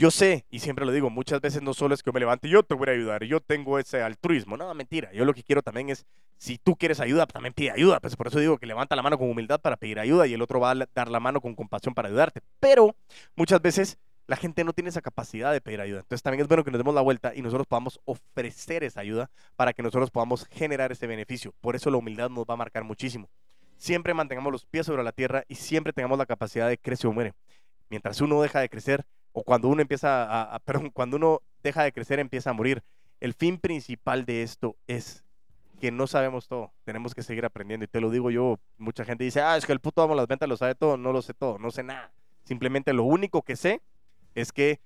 Yo 0.02 0.10
sé, 0.10 0.48
y 0.50 0.58
siempre 0.58 0.84
lo 0.84 0.92
digo, 0.92 1.12
muchas 1.12 1.42
veces 1.42 1.62
no 1.62 1.76
solo 1.76 1.94
es 1.94 2.02
que 2.02 2.08
yo 2.08 2.14
me 2.14 2.20
levante 2.20 2.48
y 2.48 2.52
yo 2.52 2.64
te 2.64 2.74
voy 2.74 2.90
a 2.90 2.94
ayudar, 2.94 3.24
yo 3.24 3.40
tengo 3.40 3.78
ese 3.78 4.02
altruismo. 4.02 4.58
No, 4.58 4.74
mentira. 4.74 5.14
Yo 5.14 5.26
lo 5.26 5.34
que 5.36 5.44
quiero 5.44 5.62
también 5.62 5.92
es, 5.92 6.08
si 6.40 6.58
tú 6.58 6.76
quieres 6.76 7.00
ayuda, 7.00 7.28
pues 7.28 7.34
también 7.34 7.54
pide 7.54 7.70
ayuda. 7.70 8.00
Pues 8.00 8.16
por 8.16 8.26
eso 8.26 8.40
digo 8.40 8.58
que 8.58 8.66
levanta 8.66 8.96
la 8.96 9.04
mano 9.04 9.20
con 9.20 9.30
humildad 9.30 9.62
para 9.62 9.78
pedir 9.78 10.00
ayuda 10.00 10.26
y 10.26 10.34
el 10.34 10.42
otro 10.42 10.60
va 10.60 10.72
a 10.72 10.88
dar 10.96 11.08
la 11.08 11.20
mano 11.20 11.40
con 11.40 11.54
compasión 11.54 11.94
para 11.94 12.08
ayudarte. 12.08 12.42
Pero 12.60 12.96
muchas 13.36 13.62
veces 13.62 14.00
la 14.26 14.38
gente 14.38 14.64
no 14.64 14.74
tiene 14.74 14.90
esa 14.90 15.02
capacidad 15.04 15.54
de 15.54 15.62
pedir 15.62 15.80
ayuda. 15.80 16.00
Entonces 16.00 16.24
también 16.24 16.42
es 16.42 16.48
bueno 16.48 16.64
que 16.64 16.72
nos 16.72 16.80
demos 16.80 16.96
la 16.96 17.02
vuelta 17.02 17.36
y 17.36 17.44
nosotros 17.44 17.68
podamos 17.68 18.02
ofrecer 18.06 18.84
esa 18.84 19.02
ayuda 19.02 19.30
para 19.56 19.72
que 19.72 19.84
nosotros 19.84 20.10
podamos 20.10 20.48
generar 20.48 20.92
ese 20.92 21.06
beneficio. 21.06 21.54
Por 21.62 21.76
eso 21.76 21.92
la 21.92 21.98
humildad 21.98 22.32
nos 22.32 22.46
va 22.46 22.56
a 22.56 22.58
marcar 22.58 22.84
muchísimo. 22.84 23.30
Siempre 23.78 24.16
mantengamos 24.16 24.52
los 24.52 24.66
pies 24.66 24.88
sobre 24.88 25.04
la 25.04 25.12
tierra 25.12 25.44
y 25.48 25.54
siempre 25.54 25.94
tengamos 25.94 26.18
la 26.18 26.26
capacidad 26.26 26.68
de 26.68 26.80
crecer 26.80 27.08
o 27.08 27.14
muere. 27.14 27.36
Mientras 27.92 28.20
uno 28.20 28.42
deja 28.42 28.62
de 28.62 28.70
crecer, 28.70 29.06
o 29.34 29.44
cuando 29.44 29.68
uno 29.68 29.82
empieza 29.82 30.60
perdón, 30.66 30.90
cuando 30.90 31.18
uno 31.18 31.42
deja 31.64 31.84
de 31.84 31.92
crecer 31.92 32.20
empieza 32.20 32.50
a 32.50 32.54
morir. 32.54 32.84
El 33.20 33.34
fin 33.34 33.60
principal 33.60 34.26
de 34.26 34.42
esto 34.42 34.76
es 34.88 35.24
que 35.80 35.92
no 35.92 36.08
sabemos 36.08 36.48
todo, 36.48 36.72
tenemos 36.84 37.16
que 37.16 37.24
seguir 37.24 37.44
aprendiendo. 37.44 37.84
Y 37.84 37.88
te 37.88 38.02
lo 38.02 38.10
digo 38.10 38.30
yo, 38.30 38.60
mucha 38.78 39.04
gente 39.04 39.24
dice, 39.24 39.42
ah, 39.42 39.58
es 39.58 39.66
que 39.66 39.74
el 39.74 39.80
puto 39.80 40.02
amo 40.02 40.16
las 40.16 40.28
ventas 40.28 40.48
lo 40.48 40.56
sabe 40.56 40.76
todo, 40.76 40.96
no 40.96 41.12
lo 41.12 41.22
sé 41.22 41.34
todo, 41.34 41.58
no 41.58 41.72
sé 41.72 41.84
nada. 41.84 42.12
Simplemente 42.44 42.94
lo 42.94 43.04
único 43.04 43.42
que 43.42 43.56
sé 43.56 43.82
es 44.36 44.52
que 44.52 44.80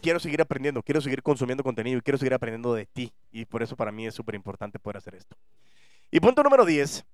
quiero 0.00 0.18
seguir 0.18 0.40
aprendiendo, 0.40 0.82
quiero 0.82 1.00
seguir 1.00 1.22
consumiendo 1.22 1.62
contenido 1.62 1.98
y 1.98 2.00
quiero 2.00 2.18
seguir 2.18 2.34
aprendiendo 2.34 2.74
de 2.74 2.86
ti. 2.86 3.12
Y 3.30 3.44
por 3.44 3.62
eso 3.62 3.76
para 3.76 3.92
mí 3.92 4.06
es 4.06 4.14
súper 4.14 4.34
importante 4.34 4.78
poder 4.78 4.96
hacer 4.96 5.14
esto. 5.14 5.36
Y 6.10 6.20
punto 6.20 6.42
número 6.42 6.64
10, 6.64 7.00
eh, 7.00 7.04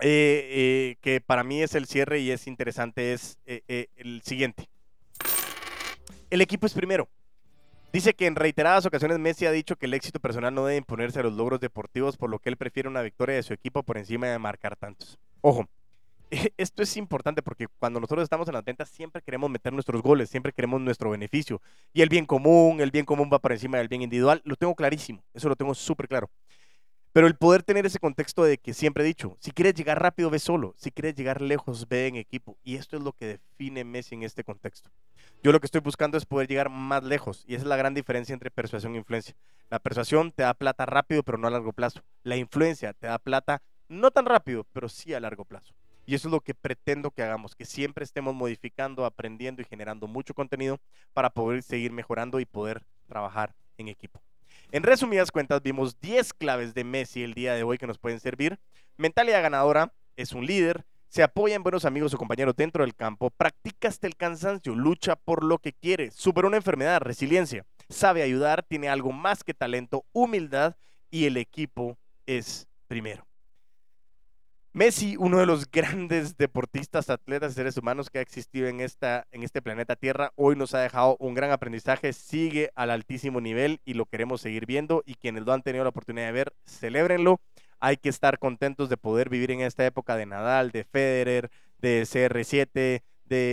eh, 0.00 0.96
que 1.00 1.20
para 1.20 1.42
mí 1.42 1.62
es 1.62 1.74
el 1.74 1.86
cierre 1.86 2.20
y 2.20 2.30
es 2.30 2.46
interesante, 2.46 3.12
es 3.12 3.38
eh, 3.46 3.88
el 3.96 4.22
siguiente. 4.22 4.68
El 6.30 6.42
equipo 6.42 6.66
es 6.66 6.74
primero. 6.74 7.08
Dice 7.90 8.12
que 8.12 8.26
en 8.26 8.36
reiteradas 8.36 8.84
ocasiones 8.84 9.18
Messi 9.18 9.46
ha 9.46 9.50
dicho 9.50 9.76
que 9.76 9.86
el 9.86 9.94
éxito 9.94 10.20
personal 10.20 10.54
no 10.54 10.66
debe 10.66 10.76
imponerse 10.76 11.20
a 11.20 11.22
los 11.22 11.32
logros 11.32 11.58
deportivos, 11.58 12.18
por 12.18 12.28
lo 12.28 12.38
que 12.38 12.50
él 12.50 12.58
prefiere 12.58 12.86
una 12.86 13.00
victoria 13.00 13.36
de 13.36 13.42
su 13.42 13.54
equipo 13.54 13.82
por 13.82 13.96
encima 13.96 14.26
de 14.26 14.38
marcar 14.38 14.76
tantos. 14.76 15.18
Ojo, 15.40 15.66
esto 16.58 16.82
es 16.82 16.96
importante 16.98 17.40
porque 17.40 17.66
cuando 17.78 17.98
nosotros 17.98 18.24
estamos 18.24 18.46
en 18.46 18.54
las 18.54 18.64
ventas 18.64 18.90
siempre 18.90 19.22
queremos 19.22 19.48
meter 19.48 19.72
nuestros 19.72 20.02
goles, 20.02 20.28
siempre 20.28 20.52
queremos 20.52 20.82
nuestro 20.82 21.08
beneficio. 21.08 21.62
Y 21.94 22.02
el 22.02 22.10
bien 22.10 22.26
común, 22.26 22.82
el 22.82 22.90
bien 22.90 23.06
común 23.06 23.30
va 23.32 23.38
por 23.38 23.52
encima 23.52 23.78
del 23.78 23.88
bien 23.88 24.02
individual, 24.02 24.42
lo 24.44 24.56
tengo 24.56 24.74
clarísimo, 24.74 25.24
eso 25.32 25.48
lo 25.48 25.56
tengo 25.56 25.74
súper 25.74 26.08
claro. 26.08 26.28
Pero 27.18 27.26
el 27.26 27.34
poder 27.34 27.64
tener 27.64 27.84
ese 27.84 27.98
contexto 27.98 28.44
de 28.44 28.58
que 28.58 28.72
siempre 28.72 29.02
he 29.02 29.06
dicho, 29.08 29.36
si 29.40 29.50
quieres 29.50 29.74
llegar 29.74 30.00
rápido, 30.00 30.30
ve 30.30 30.38
solo, 30.38 30.74
si 30.76 30.92
quieres 30.92 31.16
llegar 31.16 31.42
lejos, 31.42 31.88
ve 31.88 32.06
en 32.06 32.14
equipo. 32.14 32.56
Y 32.62 32.76
esto 32.76 32.96
es 32.96 33.02
lo 33.02 33.10
que 33.10 33.26
define 33.26 33.82
Messi 33.82 34.14
en 34.14 34.22
este 34.22 34.44
contexto. 34.44 34.88
Yo 35.42 35.50
lo 35.50 35.58
que 35.58 35.66
estoy 35.66 35.80
buscando 35.80 36.16
es 36.16 36.26
poder 36.26 36.46
llegar 36.46 36.68
más 36.70 37.02
lejos 37.02 37.42
y 37.48 37.56
esa 37.56 37.64
es 37.64 37.68
la 37.68 37.76
gran 37.76 37.92
diferencia 37.92 38.34
entre 38.34 38.52
persuasión 38.52 38.94
e 38.94 38.98
influencia. 38.98 39.34
La 39.68 39.80
persuasión 39.80 40.30
te 40.30 40.44
da 40.44 40.54
plata 40.54 40.86
rápido, 40.86 41.24
pero 41.24 41.38
no 41.38 41.48
a 41.48 41.50
largo 41.50 41.72
plazo. 41.72 42.04
La 42.22 42.36
influencia 42.36 42.92
te 42.92 43.08
da 43.08 43.18
plata 43.18 43.62
no 43.88 44.12
tan 44.12 44.24
rápido, 44.24 44.64
pero 44.72 44.88
sí 44.88 45.12
a 45.12 45.18
largo 45.18 45.44
plazo. 45.44 45.74
Y 46.06 46.14
eso 46.14 46.28
es 46.28 46.32
lo 46.32 46.40
que 46.40 46.54
pretendo 46.54 47.10
que 47.10 47.24
hagamos, 47.24 47.56
que 47.56 47.64
siempre 47.64 48.04
estemos 48.04 48.32
modificando, 48.32 49.04
aprendiendo 49.04 49.60
y 49.60 49.64
generando 49.64 50.06
mucho 50.06 50.34
contenido 50.34 50.78
para 51.14 51.30
poder 51.30 51.64
seguir 51.64 51.90
mejorando 51.90 52.38
y 52.38 52.46
poder 52.46 52.84
trabajar 53.08 53.56
en 53.76 53.88
equipo. 53.88 54.22
En 54.70 54.82
resumidas 54.82 55.30
cuentas, 55.30 55.62
vimos 55.62 55.98
10 56.00 56.34
claves 56.34 56.74
de 56.74 56.84
Messi 56.84 57.22
el 57.22 57.32
día 57.32 57.54
de 57.54 57.62
hoy 57.62 57.78
que 57.78 57.86
nos 57.86 57.96
pueden 57.96 58.20
servir. 58.20 58.58
Mentalidad 58.98 59.40
ganadora, 59.40 59.94
es 60.14 60.32
un 60.32 60.44
líder, 60.44 60.84
se 61.08 61.22
apoya 61.22 61.54
en 61.54 61.62
buenos 61.62 61.86
amigos 61.86 62.12
o 62.12 62.18
compañeros 62.18 62.54
dentro 62.54 62.84
del 62.84 62.94
campo, 62.94 63.30
practica 63.30 63.88
hasta 63.88 64.06
el 64.06 64.16
cansancio, 64.16 64.74
lucha 64.74 65.16
por 65.16 65.42
lo 65.42 65.58
que 65.58 65.72
quiere, 65.72 66.10
supera 66.10 66.48
una 66.48 66.58
enfermedad, 66.58 67.00
resiliencia, 67.00 67.64
sabe 67.88 68.22
ayudar, 68.22 68.62
tiene 68.62 68.90
algo 68.90 69.10
más 69.10 69.42
que 69.42 69.54
talento, 69.54 70.04
humildad 70.12 70.76
y 71.10 71.24
el 71.24 71.38
equipo 71.38 71.96
es 72.26 72.68
primero. 72.88 73.27
Messi, 74.74 75.16
uno 75.18 75.38
de 75.38 75.46
los 75.46 75.70
grandes 75.70 76.36
deportistas, 76.36 77.08
atletas 77.08 77.54
seres 77.54 77.76
humanos 77.78 78.10
que 78.10 78.18
ha 78.18 78.22
existido 78.22 78.68
en, 78.68 78.80
esta, 78.80 79.26
en 79.32 79.42
este 79.42 79.62
planeta 79.62 79.96
Tierra, 79.96 80.32
hoy 80.36 80.56
nos 80.56 80.74
ha 80.74 80.80
dejado 80.80 81.16
un 81.20 81.34
gran 81.34 81.50
aprendizaje, 81.50 82.12
sigue 82.12 82.70
al 82.74 82.90
altísimo 82.90 83.40
nivel 83.40 83.80
y 83.86 83.94
lo 83.94 84.04
queremos 84.04 84.42
seguir 84.42 84.66
viendo 84.66 85.02
y 85.06 85.14
quienes 85.14 85.44
lo 85.44 85.52
han 85.52 85.62
tenido 85.62 85.84
la 85.84 85.90
oportunidad 85.90 86.26
de 86.26 86.32
ver, 86.32 86.54
celébrenlo. 86.66 87.40
Hay 87.80 87.96
que 87.96 88.10
estar 88.10 88.38
contentos 88.38 88.88
de 88.88 88.96
poder 88.96 89.30
vivir 89.30 89.50
en 89.52 89.60
esta 89.62 89.86
época 89.86 90.16
de 90.16 90.26
Nadal, 90.26 90.70
de 90.70 90.84
Federer, 90.84 91.50
de 91.78 92.02
CR7, 92.02 93.02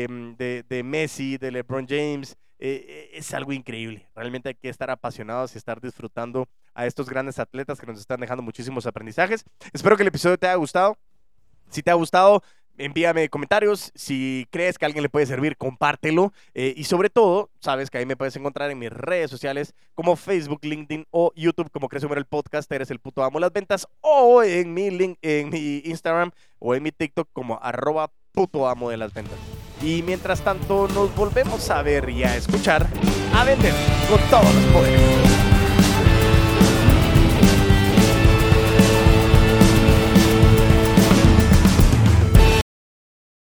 mm, 0.10 0.36
de, 0.36 0.84
Messi, 0.84 1.38
de 1.38 1.51
LeBron 1.51 1.88
James. 1.88 2.36
Eh, 2.67 3.12
es 3.13 3.32
algo 3.36 3.54
increíble. 3.54 4.08
Realmente 4.15 4.49
hay 4.49 4.56
que 4.56 4.69
estar 4.69 4.89
apasionados 4.89 5.54
y 5.54 5.60
estar 5.60 5.80
disfrutando 5.80 6.49
a 6.73 6.88
estos 6.88 7.08
grandes 7.08 7.38
atletas 7.38 7.80
que 7.80 7.86
nos 7.86 7.99
están 7.99 8.19
dejando 8.19 8.41
muchísimos 8.41 8.88
aprendizajes. 8.88 9.45
Espero 9.71 9.95
que 9.95 10.01
el 10.01 10.08
episodio 10.08 10.36
te 10.39 10.47
haya 10.47 10.56
gustado. 10.56 10.97
Si 11.69 11.84
te 11.84 11.91
ha 11.91 11.93
gustado, 11.93 12.41
envíame 12.80 13.30
comentarios. 13.30 13.91
Si 13.93 14.47
crees 14.49 14.80
que 14.80 14.86
alguien 14.86 15.04
le 15.04 15.10
puede 15.10 15.28
servir, 15.28 15.58
compártelo. 15.58 16.34
Eh, 16.56 16.73
y 16.75 16.86
sobre 16.86 17.12
todo, 17.12 17.51
sabes 17.60 17.91
que 17.91 17.99
ahí 17.99 18.06
me 18.08 18.17
puedes 18.17 18.36
encontrar 18.36 18.71
en 18.71 18.80
mis 18.80 18.91
redes 18.91 19.30
sociales 19.30 19.75
como 19.93 20.15
Facebook, 20.15 20.65
LinkedIn 20.65 21.06
o 21.12 21.32
YouTube 21.36 21.69
como 21.69 21.88
Crece 21.88 22.08
el 22.08 22.25
Podcast, 22.25 22.71
eres 22.71 22.89
el 22.89 22.99
puto 22.99 23.23
amo 23.23 23.39
las 23.39 23.54
ventas. 23.54 23.88
O 24.01 24.41
en 24.41 24.73
mi, 24.73 24.89
link, 24.89 25.19
en 25.21 25.51
mi 25.51 25.84
Instagram 25.86 26.32
o 26.58 26.73
en 26.73 26.82
mi 26.82 26.91
TikTok 26.91 27.30
como 27.32 27.60
arroba 27.62 28.12
puto 28.35 28.67
amo 28.67 28.91
de 28.91 28.97
las 28.97 29.13
ventas. 29.13 29.37
Y 29.81 30.03
mientras 30.03 30.41
tanto, 30.41 30.87
nos 30.93 31.15
volvemos 31.15 31.69
a 31.69 31.81
ver 31.81 32.09
y 32.09 32.23
a 32.23 32.35
escuchar 32.35 32.87
a 33.33 33.43
vender 33.43 33.73
con 34.09 34.19
todos 34.29 34.53
los 34.53 34.63
poderes. 34.65 35.34